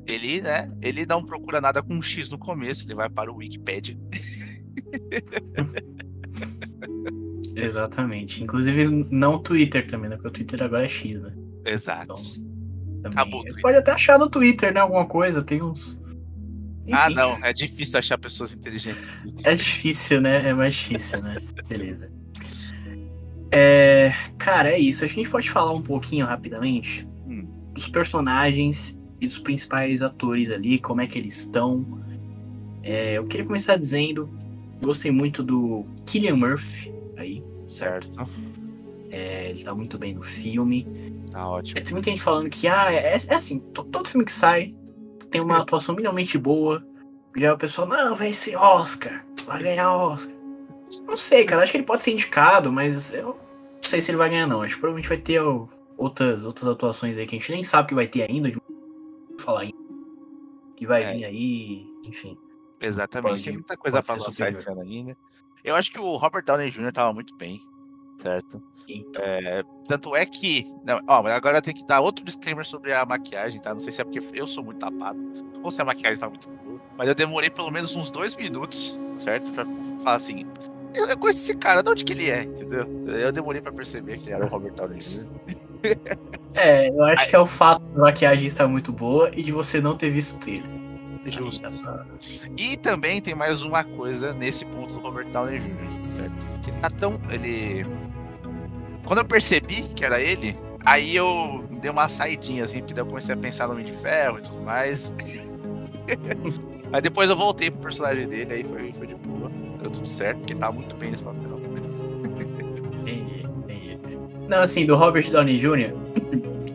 [0.05, 3.37] ele, né, ele não procura nada com um X no começo, ele vai para o
[3.37, 3.97] Wikipedia.
[7.55, 8.43] Exatamente.
[8.43, 10.15] Inclusive, não o Twitter também, né?
[10.15, 11.33] Porque o Twitter agora é X, né?
[11.65, 12.13] Exato.
[13.01, 13.11] Também.
[13.11, 13.61] Acabou o Você Twitter.
[13.61, 14.79] Pode até achar no Twitter, né?
[14.79, 15.99] Alguma coisa, tem uns.
[16.91, 19.23] Ah, Enfim, não, é difícil achar pessoas inteligentes.
[19.43, 20.47] É difícil, né?
[20.49, 21.37] É mais difícil, né?
[21.67, 22.11] Beleza.
[23.51, 25.03] É, cara, é isso.
[25.03, 27.45] Acho que a gente pode falar um pouquinho rapidamente Hum.
[27.73, 31.99] dos personagens e dos principais atores ali, como é que eles estão.
[32.83, 34.29] É, eu queria começar dizendo,
[34.81, 38.27] gostei muito do Killian Murphy aí, certo?
[39.11, 40.87] É, ele tá muito bem no filme.
[41.29, 41.77] Tá ótimo.
[41.79, 44.73] É, tem muita gente falando que, ah, é, é assim, to- todo filme que sai
[45.31, 46.85] tem uma atuação minimamente boa.
[47.35, 50.35] Já o pessoal, não, vai ser Oscar, vai ganhar Oscar.
[51.07, 53.37] Não sei, cara, acho que ele pode ser indicado, mas eu não
[53.81, 54.61] sei se ele vai ganhar, não.
[54.61, 55.41] Acho que provavelmente vai ter
[55.97, 58.59] outras, outras atuações aí que a gente nem sabe que vai ter ainda, de
[59.39, 59.77] falar ainda.
[60.75, 61.13] Que vai É.
[61.13, 62.37] vir aí, enfim.
[62.81, 63.29] Exatamente.
[63.31, 65.15] Pode- tem muita coisa pra lançar esse ano ainda.
[65.63, 66.91] Eu acho que o Robert Downey Jr.
[66.91, 67.59] tava muito bem,
[68.15, 68.61] certo?
[68.87, 70.65] Então, É, tanto é que.
[70.85, 73.71] Não, ó, agora tenho que dar outro disclaimer sobre a maquiagem, tá?
[73.71, 75.19] Não sei se é porque eu sou muito tapado
[75.63, 76.81] ou se a maquiagem tá muito boa.
[76.97, 79.51] Mas eu demorei pelo menos uns dois minutos, certo?
[79.51, 79.65] Pra
[80.03, 80.43] falar assim.
[80.93, 82.85] Eu, eu conheço esse cara, de onde que ele é, entendeu?
[83.07, 84.99] Eu demorei pra perceber que ele era o Robert Downey
[86.53, 89.79] é, eu acho que é o fato da maquiagem estar muito boa e de você
[89.79, 90.80] não ter visto o trailer.
[91.25, 91.67] Justo.
[92.57, 96.47] E também tem mais uma coisa nesse ponto do Robert Downey Jr., certo?
[96.63, 97.21] Que ele tá tão.
[97.29, 97.85] Ele.
[99.05, 100.55] Quando eu percebi que era ele,
[100.85, 103.93] aí eu dei uma saidinha, assim, porque daí eu comecei a pensar no Homem de
[103.93, 105.13] Ferro e tudo mais.
[106.91, 109.51] aí depois eu voltei pro personagem dele, aí foi, foi de boa.
[109.79, 111.59] Deu tudo certo, porque tava muito bem nesse papel.
[113.01, 113.99] Entendi, entendi.
[114.47, 115.89] Não, assim, do Robert Downey Jr.,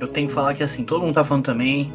[0.00, 1.92] eu tenho que falar que, assim, todo mundo tá falando também,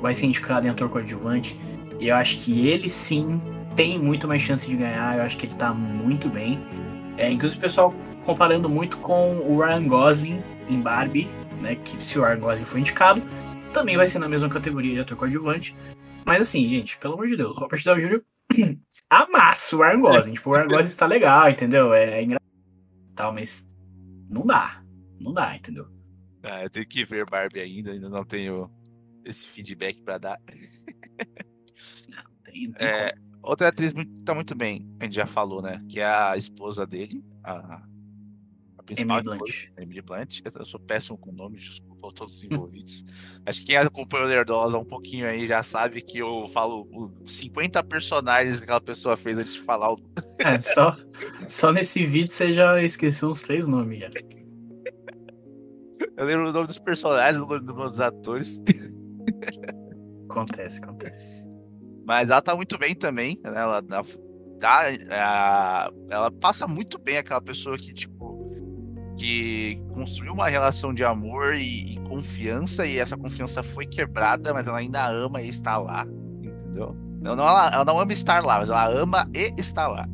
[0.00, 1.56] vai ser indicado em ator coadjuvante,
[1.98, 3.40] e eu acho que ele sim
[3.74, 6.58] tem muito mais chance de ganhar, eu acho que ele tá muito bem.
[7.16, 11.28] É, inclusive o pessoal comparando muito com o Ryan Gosling em Barbie,
[11.60, 13.22] né, que se o Ryan Gosling for indicado,
[13.72, 15.74] também vai ser na mesma categoria de ator coadjuvante.
[16.24, 18.22] Mas assim, gente, pelo amor de Deus, Robert Downey Jr.
[19.10, 20.32] amassa o Ryan Gosling.
[20.34, 21.94] tipo, o Ryan Gosling tá legal, entendeu?
[21.94, 22.38] É, é engraçado
[23.18, 23.66] tal, mas
[24.30, 24.80] não dá.
[25.18, 25.88] Não dá, entendeu?
[26.44, 28.70] Ah, eu tenho que ver Barbie ainda, ainda não tenho
[29.24, 30.38] esse feedback pra dar.
[32.80, 35.82] É, outra atriz muito, tá muito bem, a gente já falou, né?
[35.88, 37.82] Que é a esposa dele, a
[38.88, 39.20] principal.
[39.20, 39.66] Emily Blunt.
[39.76, 40.40] Emily Blunt.
[40.44, 43.04] Eu sou péssimo com nomes, desculpa a todos os envolvidos.
[43.44, 47.30] Acho que quem acompanha o Nerdosa um pouquinho aí já sabe que eu falo os
[47.30, 49.96] 50 personagens que aquela pessoa fez antes de falar o
[50.44, 50.96] É, só,
[51.46, 54.10] só nesse vídeo você já esqueceu uns três nomes já.
[56.16, 58.60] Eu lembro o nome dos personagens, o nome dos atores.
[60.30, 61.47] Acontece, acontece.
[62.08, 63.52] Mas ela tá muito bem também, né?
[63.54, 64.00] Ela dá,
[64.58, 68.48] dá- a- ela passa muito bem aquela pessoa que, tipo,
[69.18, 74.66] que construiu uma relação de amor e, e confiança, e essa confiança foi quebrada, mas
[74.66, 76.06] ela ainda ama e está lá,
[76.42, 76.96] entendeu?
[77.20, 80.08] Não, não, ela, ela não ama estar lá, mas ela ama e está lá.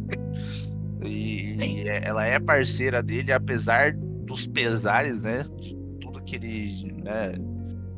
[1.04, 3.92] e, e é- ela é parceira dele, apesar
[4.24, 5.44] dos pesares, né?
[5.60, 7.34] De tudo que ele, né?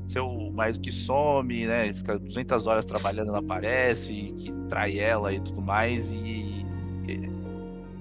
[0.06, 1.92] Ser o mais que some, né?
[1.92, 6.62] Fica 200 horas trabalhando, ela aparece, que trai ela e tudo mais, e,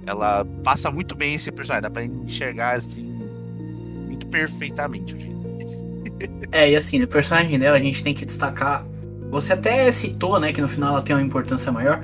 [0.05, 3.05] ela passa muito bem esse personagem, dá pra enxergar assim
[4.07, 5.41] muito perfeitamente o jeito.
[6.53, 8.85] É, e assim, no personagem dela a gente tem que destacar.
[9.29, 12.01] Você até citou, né, que no final ela tem uma importância maior,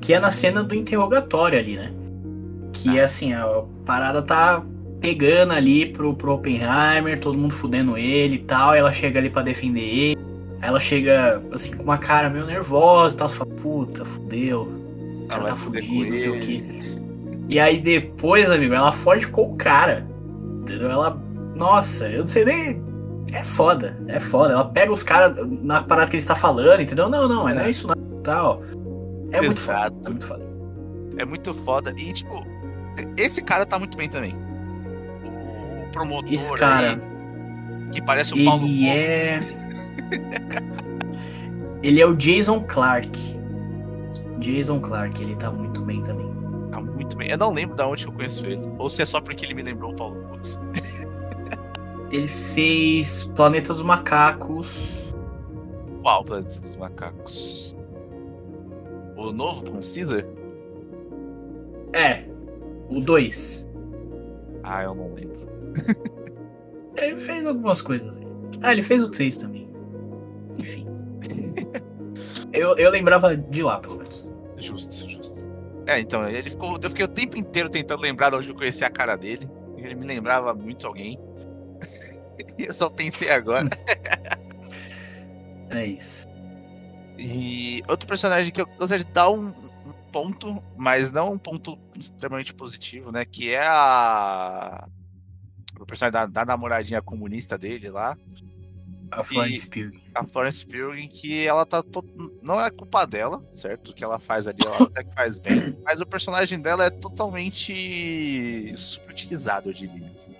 [0.00, 1.92] que é na cena do interrogatório ali, né?
[2.72, 3.44] Que é assim, a
[3.84, 4.64] parada tá
[5.02, 9.28] pegando ali pro, pro Oppenheimer, todo mundo fudendo ele e tal, e ela chega ali
[9.28, 10.18] pra defender ele.
[10.62, 14.62] Aí ela chega, assim, com uma cara meio nervosa e tal, você fala, puta, fudeu.
[14.62, 16.62] O cara Ela tá fudido, não sei o quê.
[17.48, 20.06] E aí depois, amigo, ela foge com o cara.
[20.60, 20.90] Entendeu?
[20.90, 21.20] Ela.
[21.56, 22.82] Nossa, eu não sei nem.
[23.32, 24.52] É foda, é foda.
[24.52, 27.08] Ela pega os caras na parada que ele está falando, entendeu?
[27.08, 27.94] Não, não, é, não é isso não.
[28.22, 28.62] Tal.
[29.32, 29.92] É muito foda.
[30.06, 30.46] É muito foda.
[31.18, 31.94] É muito foda.
[31.98, 32.40] E, tipo,
[33.16, 34.34] esse cara tá muito bem também.
[35.92, 39.40] Promotor Esse cara, aí, que parece o Paulo ele é.
[41.82, 43.10] ele é o Jason Clark.
[44.38, 46.32] Jason Clark, ele tá muito bem também.
[46.70, 47.30] Tá muito bem.
[47.30, 48.62] Eu não lembro de onde eu conheço ele.
[48.78, 50.58] Ou se é só porque ele me lembrou o Paulo Gomes.
[52.12, 55.14] Ele fez Planeta dos Macacos.
[56.02, 57.74] Qual Planeta dos Macacos?
[59.16, 60.26] O novo com Caesar?
[61.94, 62.24] É,
[62.90, 63.66] o 2.
[64.62, 65.48] Ah, eu não lembro.
[66.96, 68.26] Ele fez algumas coisas aí.
[68.62, 69.68] Ah, ele fez o 3 também.
[70.58, 70.86] Enfim.
[72.52, 74.28] eu, eu lembrava de lá, pelo menos.
[74.56, 75.52] Justo, justo.
[75.86, 76.78] É, então, ele ficou.
[76.82, 79.48] Eu fiquei o tempo inteiro tentando lembrar de onde eu conheci a cara dele.
[79.76, 81.18] Ele me lembrava muito alguém.
[82.58, 83.68] E eu só pensei agora.
[85.74, 86.26] É isso.
[87.18, 89.50] E outro personagem que eu gostaria de dar um
[90.12, 93.24] ponto, mas não um ponto extremamente positivo, né?
[93.24, 94.86] Que é a.
[95.82, 98.16] O personagem da, da namoradinha comunista dele lá,
[99.10, 99.90] A Florence Pugh.
[100.14, 101.82] a Florence Pugh, que ela tá.
[101.82, 102.04] to-
[102.42, 103.90] Não é culpa dela, certo?
[103.90, 105.76] O que ela faz ali, ela até que faz bem.
[105.84, 110.08] Mas o personagem dela é totalmente subutilizado, eu diria.
[110.10, 110.32] Assim.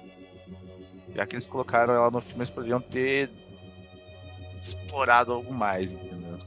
[1.14, 3.31] Já que eles colocaram ela no filme, eles poderiam ter
[4.62, 6.38] explorado algo mais, entendeu?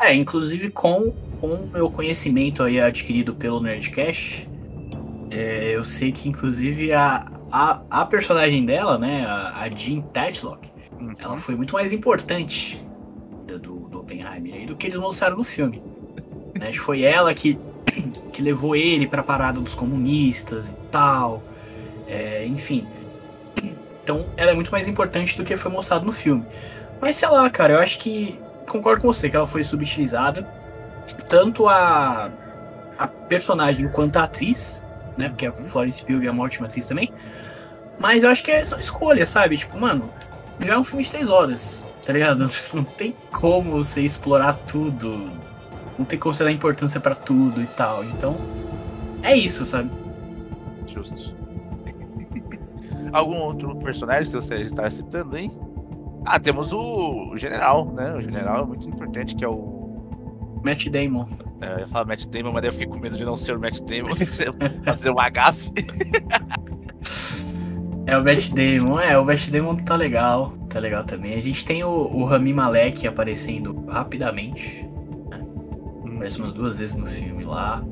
[0.00, 1.10] É, inclusive com,
[1.40, 4.48] com o meu conhecimento aí adquirido pelo Nerdcast,
[5.34, 10.74] é, eu sei que inclusive a, a, a personagem dela, né, a, a Jean Tatlock,
[11.00, 11.14] Uhum.
[11.18, 12.82] ela foi muito mais importante
[13.46, 15.82] do, do, Oppenheimer aí do que eles mostraram no filme.
[16.54, 17.58] Né, Acho que foi ela que,
[18.32, 21.42] que levou ele pra parada dos comunistas e tal.
[22.06, 22.86] é, enfim.
[24.04, 26.46] Então ela é muito mais importante do que foi mostrado no filme.
[27.00, 28.38] Mas sei lá, cara, eu acho que.
[28.68, 30.48] Concordo com você que ela foi subutilizada.
[31.28, 32.30] Tanto a,
[32.96, 34.83] a personagem quanto a atriz,
[35.16, 35.28] né?
[35.28, 37.12] Porque a Florence Pugh é uma ótima atriz também.
[37.98, 39.56] Mas eu acho que é só escolha, sabe?
[39.56, 40.10] Tipo, mano,
[40.60, 42.46] já é um filme de três horas, tá ligado?
[42.74, 45.30] Não tem como você explorar tudo.
[45.98, 48.04] Não tem como você dar importância pra tudo e tal.
[48.04, 48.36] Então,
[49.22, 49.90] é isso, sabe?
[50.86, 51.36] Justo.
[53.12, 55.48] Algum outro personagem que você está citando aí?
[56.26, 58.12] Ah, temos o general, né?
[58.14, 59.83] O general é muito importante, que é o.
[60.64, 61.26] Matt Damon.
[61.60, 63.56] é, eu ia falar Matt Damon, mas daí eu fiquei com medo de não ser
[63.56, 64.50] o Matt Damon e ser-
[64.84, 65.70] fazer um agafe.
[68.06, 71.34] É o Matt Damon, é, o Matt Damon tá legal, tá legal também.
[71.36, 74.86] A gente tem o, o Rami Malek aparecendo rapidamente,
[76.14, 77.82] aparece umas duas vezes no filme lá.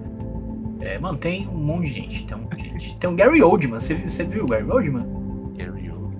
[0.80, 2.46] É, mano, tem um monte de gente, tem um.
[2.98, 5.06] Tem o Gary Oldman, você viu, você viu o Gary Oldman?
[5.56, 6.10] Gary Oldman.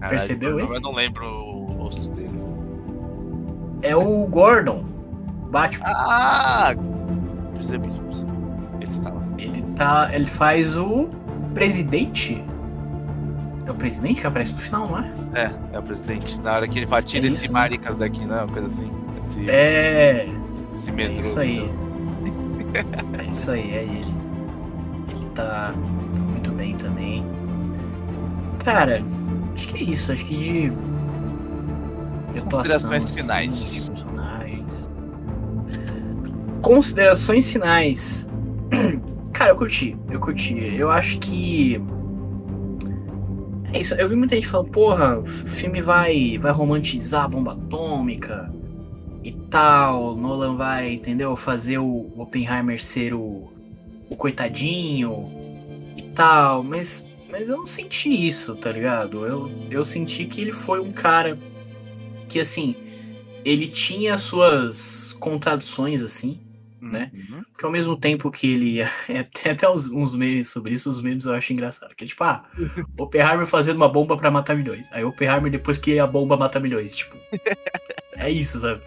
[0.00, 0.70] Caralho, Percebeu, eu, hein?
[0.72, 2.30] eu não lembro o rosto dele.
[3.82, 4.84] É o Gordon,
[5.50, 5.84] Batman.
[5.86, 6.74] Ah!
[8.80, 9.22] Ele está lá.
[9.38, 11.08] Ele tá, ele faz o
[11.54, 12.44] presidente.
[13.66, 15.12] É o presidente que aparece no final, não é?
[15.34, 16.40] É, é o presidente.
[16.40, 17.60] Na hora que ele fala, tira É esse isso, né?
[17.60, 18.90] maricas daqui, não, uma coisa assim.
[19.20, 20.28] Esse, É,
[20.74, 21.20] esse é medroso.
[21.28, 21.60] isso aí.
[21.60, 22.84] né?
[23.18, 24.14] É isso aí, é ele.
[25.10, 27.24] Ele tá, tá muito bem também.
[28.64, 29.02] Cara,
[29.54, 30.12] acho que é isso.
[30.12, 30.70] Acho que de.
[32.34, 33.62] de Considerações finais.
[33.62, 34.19] assim, de personagens.
[36.62, 38.28] Considerações finais.
[39.32, 39.96] Cara, eu curti.
[40.10, 40.54] Eu curti.
[40.74, 41.80] Eu acho que.
[43.72, 43.94] É isso.
[43.94, 48.52] Eu vi muita gente falando, porra, o filme vai, vai romantizar a bomba atômica
[49.24, 50.16] e tal.
[50.16, 51.34] Nolan vai, entendeu?
[51.36, 53.50] Fazer o Oppenheimer ser o,
[54.10, 55.30] o coitadinho
[55.96, 56.62] e tal.
[56.62, 59.24] Mas, mas eu não senti isso, tá ligado?
[59.24, 61.38] Eu, eu senti que ele foi um cara
[62.28, 62.76] que, assim,
[63.44, 66.38] ele tinha suas contradições, assim.
[66.80, 67.10] Né?
[67.12, 67.42] Uhum.
[67.52, 68.80] Porque ao mesmo tempo que ele.
[69.08, 71.94] é, Tem até uns, uns memes sobre isso, os memes eu acho engraçado.
[71.94, 72.44] Que é tipo, ah,
[72.98, 74.88] Oppenheimer fazendo uma bomba pra matar milhões.
[74.92, 76.96] Aí Oppenheimer depois que a bomba mata milhões.
[76.96, 77.16] Tipo.
[78.16, 78.82] é isso, sabe?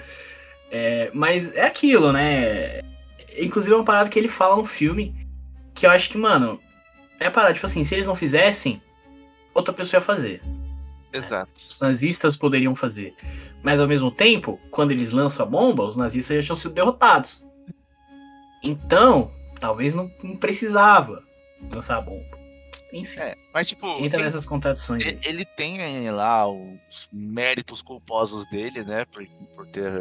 [0.72, 2.82] É, mas é aquilo, né?
[3.38, 5.16] Inclusive é uma parada que ele fala no filme.
[5.74, 6.60] Que eu acho que, mano.
[7.20, 8.82] É a parada, tipo assim, se eles não fizessem,
[9.54, 10.42] outra pessoa ia fazer.
[11.14, 11.52] Exato.
[11.56, 13.14] Os nazistas poderiam fazer.
[13.62, 17.46] Mas ao mesmo tempo, quando eles lançam a bomba, os nazistas já tinham sido derrotados.
[18.63, 21.21] Então, talvez não, não precisava
[21.73, 22.38] lançar a bomba.
[22.91, 25.04] Enfim, É, mas tipo, entra tem- nessas contradições.
[25.04, 29.06] ele, ele tem lá os méritos culposos dele, né?
[29.06, 29.91] Por, por ter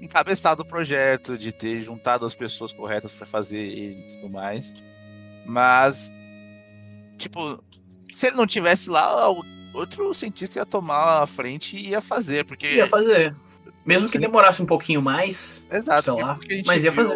[0.00, 4.74] encabeçado o projeto, de ter juntado as pessoas corretas pra fazer ele e tudo mais.
[5.46, 6.12] Mas,
[7.16, 7.62] tipo,
[8.12, 12.44] se ele não tivesse lá, o- outro cientista ia tomar a frente e ia fazer,
[12.44, 12.66] porque.
[12.74, 13.34] Ia fazer.
[13.86, 17.14] Mesmo que demorasse um pouquinho mais, Exato, sei lá, mas ia fazer.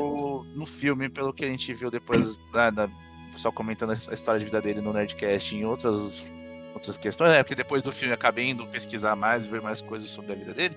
[0.55, 4.39] No filme, pelo que a gente viu depois da, da- o pessoal comentando a história
[4.39, 6.25] de vida dele no Nerdcast e em outras,
[6.73, 7.43] outras questões, né?
[7.43, 10.77] Porque depois do filme acabei indo pesquisar mais, ver mais coisas sobre a vida dele.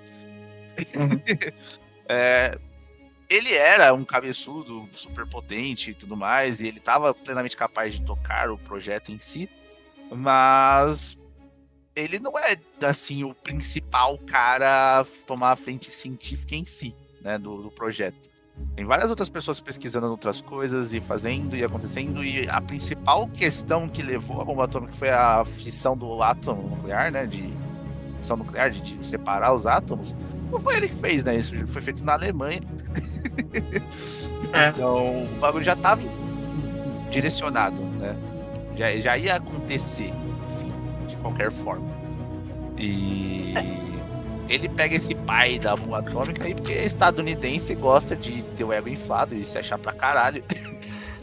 [0.96, 1.22] Uhum.
[2.10, 2.58] É,
[3.30, 8.06] ele era um cabeçudo super potente e tudo mais, e ele estava plenamente capaz de
[8.06, 9.50] tocar o projeto em si,
[10.10, 11.18] mas
[11.94, 17.38] ele não é assim o principal cara a tomar a frente científica em si, né,
[17.38, 18.30] do, do projeto.
[18.76, 23.90] Tem várias outras pessoas pesquisando outras coisas e fazendo e acontecendo, e a principal questão
[23.90, 27.52] que levou a bomba atômica foi a fissão do átomo nuclear, né, de
[28.18, 30.16] fissão nuclear, de, de separar os átomos.
[30.52, 31.36] Não foi ele que fez, né?
[31.38, 32.62] Isso foi feito na Alemanha.
[34.54, 34.70] É.
[34.70, 36.02] Então, o bagulho já estava
[37.10, 38.16] direcionado, né?
[38.76, 40.14] Já, já ia acontecer,
[40.46, 40.68] assim,
[41.08, 41.86] de qualquer forma.
[42.78, 43.54] E
[44.50, 48.90] ele pega esse pai da bomba atômica aí porque estadunidense gosta de ter o ego
[48.90, 50.44] inflado e se achar pra caralho.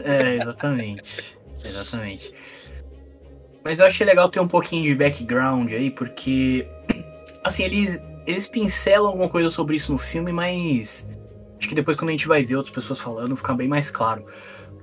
[0.03, 1.35] É, exatamente.
[1.63, 2.31] exatamente.
[3.63, 6.67] Mas eu achei legal ter um pouquinho de background aí, porque.
[7.43, 11.07] Assim, eles, eles pincelam alguma coisa sobre isso no filme, mas.
[11.57, 14.23] Acho que depois, quando a gente vai ver outras pessoas falando, fica bem mais claro.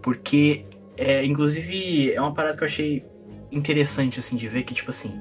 [0.03, 3.05] Porque, é, inclusive, é uma parada que eu achei
[3.53, 5.15] interessante, assim, de ver que, tipo assim.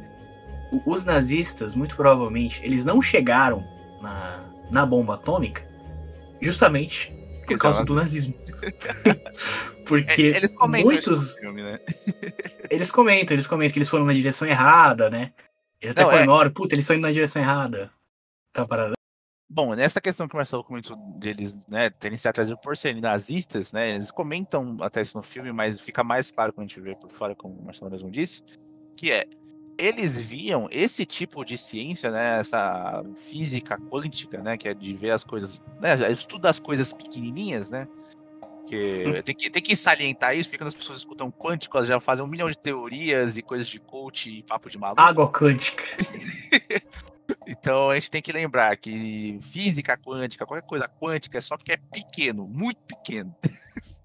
[0.85, 3.63] Os nazistas, muito provavelmente, eles não chegaram
[4.01, 5.69] na, na bomba atômica
[6.41, 7.13] justamente
[7.45, 8.33] por causa do nazismo.
[9.85, 11.79] Porque É, Eles muitos, filme, né?
[12.71, 15.33] eles comentam, eles comentam que eles foram na direção errada, né?
[15.81, 16.13] Eles até Não, é.
[16.13, 17.91] comemoram, puta, eles estão indo na direção errada.
[18.53, 18.93] Tá parada.
[19.49, 23.73] Bom, nessa questão que o Marcelo comentou deles né, terem se atraído por serem nazistas,
[23.73, 23.95] né?
[23.95, 27.11] Eles comentam até isso no filme, mas fica mais claro quando a gente vê por
[27.11, 28.43] fora, como o Marcelo mesmo disse,
[28.95, 29.25] que é
[29.77, 35.11] eles viam esse tipo de ciência, né, essa física quântica, né, que é de ver
[35.11, 37.87] as coisas, né, estuda as coisas pequenininhas, né,
[38.67, 41.99] que tem que tem que salientar isso, porque quando as pessoas escutam quântico, elas já
[41.99, 45.01] fazem um milhão de teorias e coisas de coach e papo de maluco.
[45.01, 45.83] Água quântica.
[47.47, 51.73] Então a gente tem que lembrar que física quântica, qualquer coisa quântica é só porque
[51.73, 53.33] é pequeno, muito pequeno.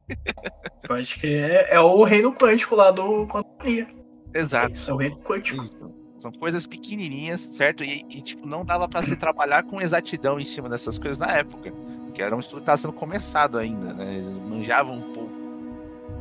[0.86, 3.86] Pode que é, é o reino quântico lá do Quantumania.
[4.36, 4.72] Exato.
[4.72, 4.98] Isso, é o.
[6.18, 7.84] São coisas pequenininhas, certo?
[7.84, 11.30] E, e, tipo, não dava pra se trabalhar com exatidão em cima dessas coisas na
[11.32, 11.72] época.
[12.14, 14.14] Que era um estudo que estava sendo começado ainda, né?
[14.14, 15.32] Eles manjavam um pouco.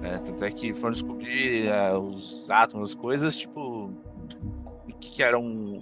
[0.02, 0.18] né?
[0.20, 3.92] Tanto é que foram descobrir eh, os átomos, as coisas, tipo.
[4.88, 5.82] O que, que era um.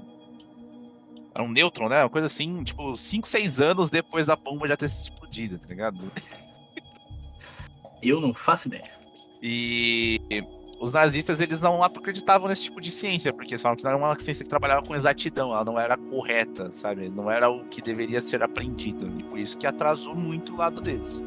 [1.34, 2.04] Era um nêutron, né?
[2.04, 5.68] Uma coisa assim, tipo, 5, 6 anos depois da bomba já ter sido explodida, tá
[5.68, 6.12] ligado?
[8.04, 8.92] Eu não faço ideia.
[9.42, 10.22] E
[10.84, 14.20] os nazistas eles não acreditavam nesse tipo de ciência, porque falavam que não era uma
[14.20, 17.08] ciência que trabalhava com exatidão, ela não era correta, sabe?
[17.16, 19.10] Não era o que deveria ser aprendido.
[19.18, 21.26] E por isso que atrasou muito o lado deles.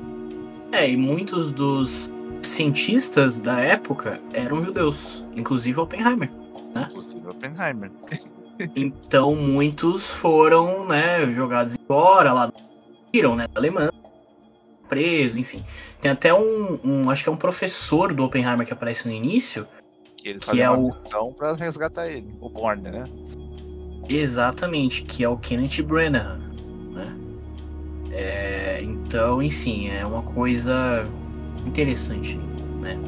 [0.72, 6.28] É, e muitos dos cientistas da época eram judeus, inclusive Oppenheimer.
[6.76, 7.90] Inclusive Oppenheimer.
[8.74, 12.50] Então muitos foram, né, jogados embora lá,
[13.12, 13.92] viram, né, da Alemanha.
[14.88, 15.60] Preso, enfim.
[16.00, 19.66] Tem até um, um, acho que é um professor do Oppenheimer que aparece no início.
[20.16, 22.26] Que eles Que fazem é uma o- missão pra resgatar ele.
[22.40, 23.04] O Born, né?
[24.08, 26.38] Exatamente, que é o Kenneth Branagh,
[26.92, 27.16] né?
[28.12, 31.06] É, então, enfim, é uma coisa
[31.66, 32.36] interessante,
[32.80, 32.98] né?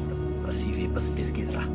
[0.41, 1.67] Pra se ver, pra se pesquisar.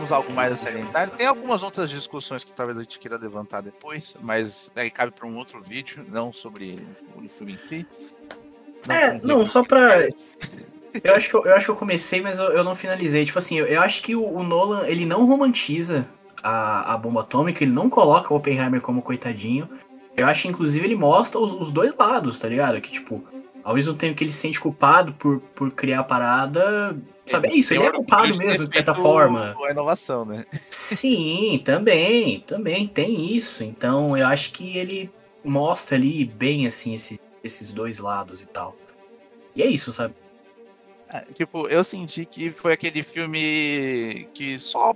[0.00, 1.10] Temos algo É mais a salientar.
[1.10, 5.26] Tem algumas outras discussões que talvez a gente queira levantar depois, mas aí cabe para
[5.26, 6.76] um outro vídeo, não sobre
[7.14, 7.86] o filme em si.
[8.88, 10.14] É, tem não, só faz.
[11.04, 13.24] Eu acho que eu, eu acho que eu comecei, mas eu, eu não finalizei.
[13.24, 16.08] Tipo assim, eu, eu acho que o, o Nolan, ele não romantiza
[16.42, 19.70] a, a bomba atômica, ele não coloca o Oppenheimer como coitadinho.
[20.16, 22.80] Eu acho que, inclusive, ele mostra os, os dois lados, tá ligado?
[22.80, 23.22] Que, tipo,
[23.64, 26.96] ao mesmo tempo que ele se sente culpado por, por criar a parada,
[27.26, 27.48] sabe?
[27.48, 29.56] É isso, ele é culpado mesmo, de certa forma.
[29.64, 30.44] A inovação, né?
[30.52, 33.62] Sim, também, também tem isso.
[33.64, 35.10] Então eu acho que ele
[35.44, 38.76] mostra ali bem assim esse- esses dois lados e tal.
[39.54, 40.14] E é isso, sabe?
[41.12, 44.92] É, tipo, eu senti que foi aquele filme que só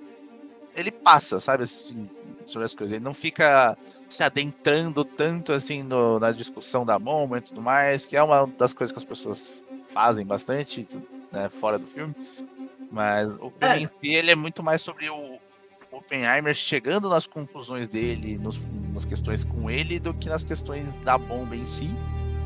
[0.77, 2.09] ele passa, sabe, assim,
[2.45, 2.95] sobre as coisas.
[2.97, 3.77] Ele não fica
[4.09, 8.47] se adentrando tanto assim no- na discussão da bomba e tudo mais, que é uma
[8.59, 10.87] das coisas que as pessoas fazem bastante,
[11.33, 12.15] né, fora do filme.
[12.91, 13.79] Mas o filme É.
[13.81, 15.39] em si, ele é muito mais sobre o
[15.91, 18.61] Oppenheimer chegando nas conclusões dele, nos,
[18.93, 21.89] nas questões com ele, do que nas questões da bomba em si.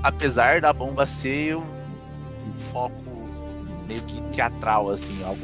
[0.02, 3.02] Apesar da bomba ser um, um foco
[3.86, 5.40] meio que teatral, assim, algo.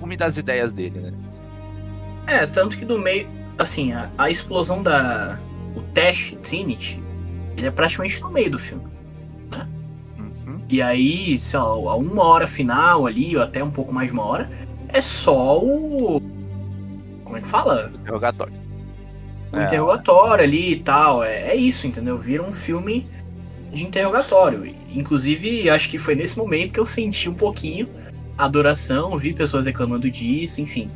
[0.00, 1.12] cume das ideias dele, né?
[2.26, 5.38] É, tanto que do meio, assim, a, a explosão da.
[5.76, 7.02] O teste Trinity,
[7.56, 8.84] ele é praticamente no meio do filme.
[10.18, 10.60] Uhum.
[10.68, 14.14] E aí, sei lá, a uma hora final ali, ou até um pouco mais de
[14.14, 14.50] uma hora,
[14.88, 16.20] é só o.
[17.24, 17.90] Como é que fala?
[17.94, 18.54] Interrogatório.
[19.52, 19.64] o É.
[19.64, 21.24] interrogatório ali e tal.
[21.24, 22.18] É, é isso, entendeu?
[22.18, 23.08] Vira um filme
[23.72, 24.74] de interrogatório.
[24.94, 27.88] Inclusive, acho que foi nesse momento que eu senti um pouquinho
[28.36, 30.90] a adoração, vi pessoas reclamando disso, enfim.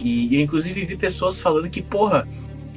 [0.00, 2.26] E eu, inclusive, vi pessoas falando que, porra,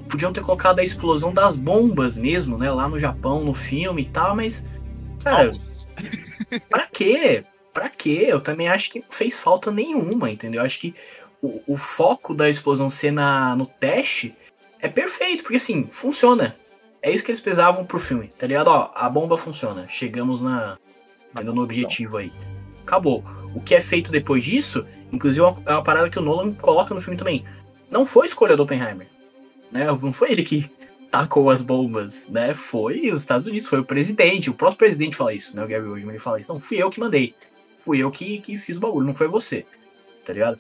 [0.09, 2.71] podiam ter colocado a explosão das bombas mesmo, né?
[2.71, 4.65] Lá no Japão, no filme e tal, mas.
[5.23, 5.53] Cara.
[6.69, 7.43] Pra quê?
[7.73, 8.27] Pra quê?
[8.27, 10.61] Eu também acho que não fez falta nenhuma, entendeu?
[10.61, 10.93] Eu acho que
[11.41, 14.35] o, o foco da explosão ser na, no teste
[14.79, 16.55] é perfeito, porque assim, funciona.
[17.01, 18.67] É isso que eles precisavam pro filme, tá ligado?
[18.67, 19.87] Ó, a bomba funciona.
[19.89, 20.77] Chegamos na,
[21.43, 22.31] no objetivo aí.
[22.81, 23.23] Acabou.
[23.55, 26.53] O que é feito depois disso, inclusive é uma, é uma parada que o Nolan
[26.53, 27.43] coloca no filme também.
[27.89, 29.07] Não foi escolha do Oppenheimer.
[29.71, 29.85] Né?
[29.85, 30.69] Não foi ele que
[31.11, 32.53] tacou as bombas, né?
[32.53, 34.49] Foi os Estados Unidos, foi o presidente.
[34.49, 35.63] O próprio presidente fala isso, né?
[35.63, 36.51] O Gary Oldman ele fala isso.
[36.51, 37.35] Não, fui eu que mandei.
[37.77, 39.65] Fui eu que, que fiz o bagulho, não foi você.
[40.25, 40.59] Tá ligado?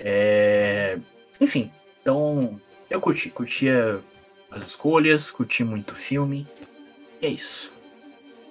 [0.00, 0.98] É...
[1.40, 1.70] Enfim,
[2.00, 2.58] então
[2.90, 3.30] eu curti.
[3.30, 4.00] Curtia
[4.50, 6.46] as escolhas, curti muito o filme.
[7.20, 7.70] E é isso.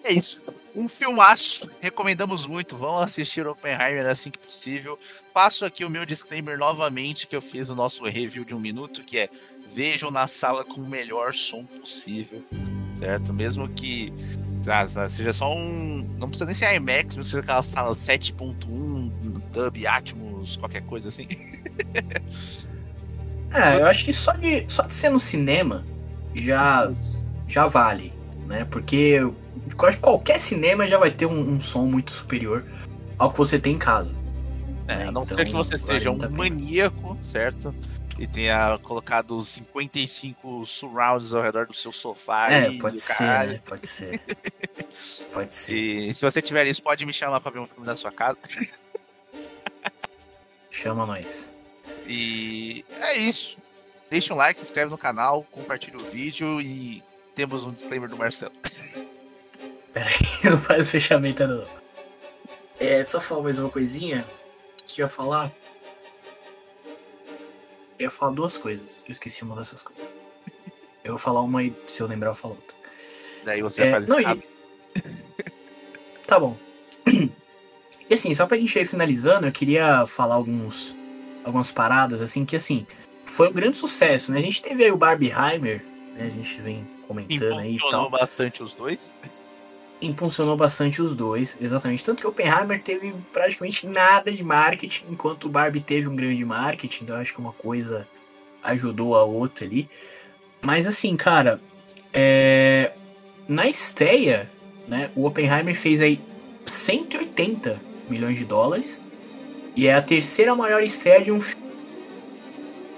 [0.04, 0.42] É isso.
[0.76, 1.70] Um filmaço.
[1.82, 2.76] Recomendamos muito.
[2.76, 4.98] Vão assistir Oppenheimer assim que possível.
[5.34, 9.04] Faço aqui o meu disclaimer novamente que eu fiz o nosso review de um minuto,
[9.04, 9.30] que é
[9.74, 12.44] vejam na sala com o melhor som possível,
[12.94, 13.34] certo?
[13.34, 14.14] Mesmo que
[14.68, 19.12] ah, seja só um, não precisa nem ser IMAX, mas seja aquela sala 7.1,
[19.52, 21.28] Dub, Atmos, qualquer coisa assim.
[23.54, 25.86] É, eu acho que só de, só de ser no cinema
[26.34, 26.90] já,
[27.50, 28.14] já vale,
[28.48, 28.64] né?
[28.64, 29.20] Porque
[29.80, 32.66] acho que qualquer cinema já vai ter um, um som muito superior
[33.18, 34.16] ao que você tem em casa.
[34.88, 35.08] É, né?
[35.08, 37.74] a não ser Então, que você vale seja um maníaco, certo?
[38.20, 42.52] E tenha colocado 55 surrounds ao redor do seu sofá.
[42.52, 43.62] É, e pode ser, né?
[43.66, 44.22] Pode ser.
[45.34, 45.74] Pode ser.
[45.74, 48.38] E se você tiver isso, pode me chamar pra ver um filme na sua casa.
[50.70, 51.50] Chama nós.
[52.06, 53.58] E é isso.
[54.10, 57.02] Deixa um like, se inscreve no canal, compartilha o vídeo e
[57.34, 58.52] temos um disclaimer do Marcelo.
[60.44, 61.66] não faz o fechamento não.
[62.80, 64.26] É, só falar mais uma coisinha
[64.86, 65.52] que eu ia falar.
[68.00, 70.14] Eu ia falar duas coisas, eu esqueci uma dessas coisas.
[71.04, 72.76] Eu vou falar uma e se eu lembrar eu falo outra.
[73.44, 74.30] Daí você É, faz não, isso
[74.96, 75.42] e-.
[76.28, 76.56] Tá bom.
[78.10, 80.94] E assim, só pra gente ir finalizando, eu queria falar alguns,
[81.46, 82.86] algumas paradas, assim, que assim,
[83.26, 84.38] foi um grande sucesso, né?
[84.38, 85.82] A gente teve aí o Barbieheimer,
[86.14, 86.26] né?
[86.26, 88.20] A gente vem comentando aí e Impulsionou tal.
[88.20, 89.10] bastante os dois.
[90.02, 92.04] Impulsionou bastante os dois, exatamente.
[92.04, 96.44] Tanto que o Oppenheimer teve praticamente nada de marketing, enquanto o Barbie teve um grande
[96.44, 98.08] marketing, então acho que uma coisa
[98.64, 99.88] ajudou a outra ali.
[100.62, 101.60] Mas assim, cara,
[102.14, 102.92] É,
[103.48, 104.50] na estreia,
[104.88, 106.20] né, o Oppenheimer fez aí
[106.66, 107.80] 180
[108.10, 109.02] milhões de dólares
[109.76, 111.72] e é a terceira maior estreia de um filme.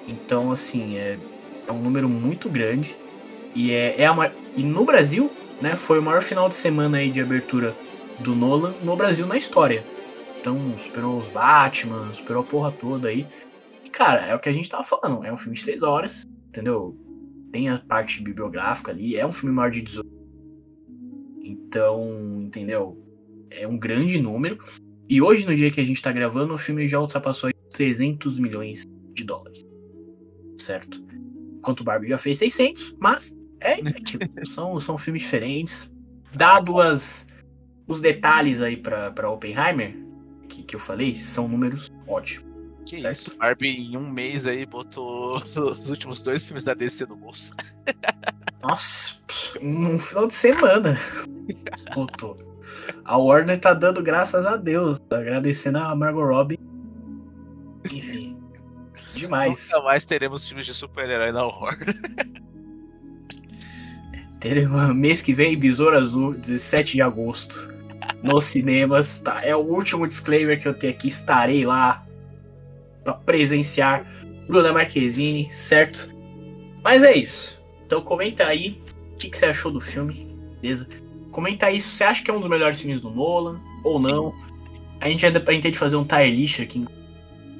[0.07, 1.17] Então, assim, é,
[1.67, 2.95] é um número muito grande
[3.55, 5.31] e é, é a, e no Brasil,
[5.61, 7.75] né, foi o maior final de semana aí de abertura
[8.19, 9.83] do Nolan no Brasil na história.
[10.39, 13.25] Então, superou os Batman, superou a porra toda aí.
[13.85, 16.25] E, cara, é o que a gente tava falando, é um filme de três horas,
[16.49, 16.97] entendeu?
[17.51, 20.09] Tem a parte bibliográfica ali, é um filme maior de 18.
[21.43, 23.01] Então, entendeu?
[23.49, 24.57] É um grande número.
[25.07, 28.39] E hoje, no dia que a gente tá gravando, o filme já ultrapassou aí 300
[28.39, 28.83] milhões
[29.13, 29.63] de dólares.
[30.57, 31.03] Certo?
[31.57, 34.45] Enquanto o Barbie já fez 600, mas é aquilo.
[34.45, 35.91] são, são filmes diferentes.
[36.33, 37.25] Dado as,
[37.87, 39.95] os detalhes aí pra, pra Oppenheimer,
[40.47, 42.53] que, que eu falei, são números ótimos.
[42.85, 43.15] Que Certo.
[43.15, 47.53] isso, Barbie em um mês aí botou os últimos dois filmes da DC no bolso.
[48.61, 49.15] Nossa,
[49.61, 50.97] um final de semana.
[51.95, 52.35] Botou.
[53.05, 56.59] A Warner tá dando graças a Deus, agradecendo a Margot Robbie.
[57.85, 58.37] Enfim,
[59.15, 59.69] demais.
[59.71, 61.95] Nunca mais teremos filmes de super-herói na Warner.
[64.43, 67.73] Teremos mês que vem Besouro Azul, 17 de agosto,
[68.21, 69.21] nos cinemas.
[69.21, 69.39] Tá?
[69.41, 71.07] É o último disclaimer que eu tenho aqui.
[71.07, 72.05] Estarei lá
[73.05, 74.05] pra presenciar
[74.45, 76.09] Bruna Marquezine, certo?
[76.83, 77.57] Mas é isso.
[77.85, 78.81] Então comenta aí
[79.13, 80.27] o que, que você achou do filme,
[80.61, 80.89] beleza?
[81.31, 84.35] Comenta aí se você acha que é um dos melhores filmes do Nolan ou não.
[84.99, 86.83] A gente ainda pretende fazer um tier list aqui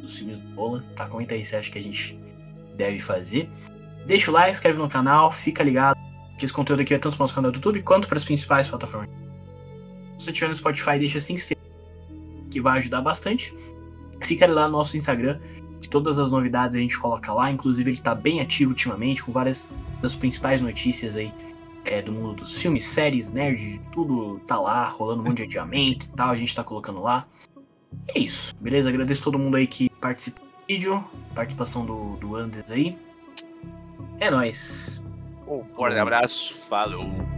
[0.01, 1.07] dos filmes do Nolan, tá?
[1.07, 2.19] Comenta aí se você acha que a gente
[2.75, 3.49] deve fazer.
[4.05, 5.92] Deixa o like, inscreve no canal, fica ligado
[6.43, 8.23] que esse conteúdo aqui é tanto para o nosso canal do YouTube quanto para as
[8.25, 9.09] principais plataformas.
[10.17, 11.65] Se você estiver no Spotify, deixa 5 estrelas,
[12.51, 13.53] que vai ajudar bastante.
[14.21, 15.39] Fica lá no nosso Instagram,
[15.79, 17.49] que todas as novidades a gente coloca lá.
[17.49, 19.67] Inclusive, ele está bem ativo ultimamente, com várias
[20.01, 21.33] das principais notícias aí
[21.85, 26.07] é, do mundo dos filmes, séries, nerd, tudo tá lá, rolando um monte de adiamento
[26.07, 26.29] e tal.
[26.29, 27.25] A gente tá colocando lá.
[28.09, 28.89] É isso, beleza?
[28.89, 32.97] Agradeço todo mundo aí que participou do vídeo, participação do, do Anders aí.
[34.19, 35.02] É nóis.
[35.53, 37.32] Um forte abraço, falou.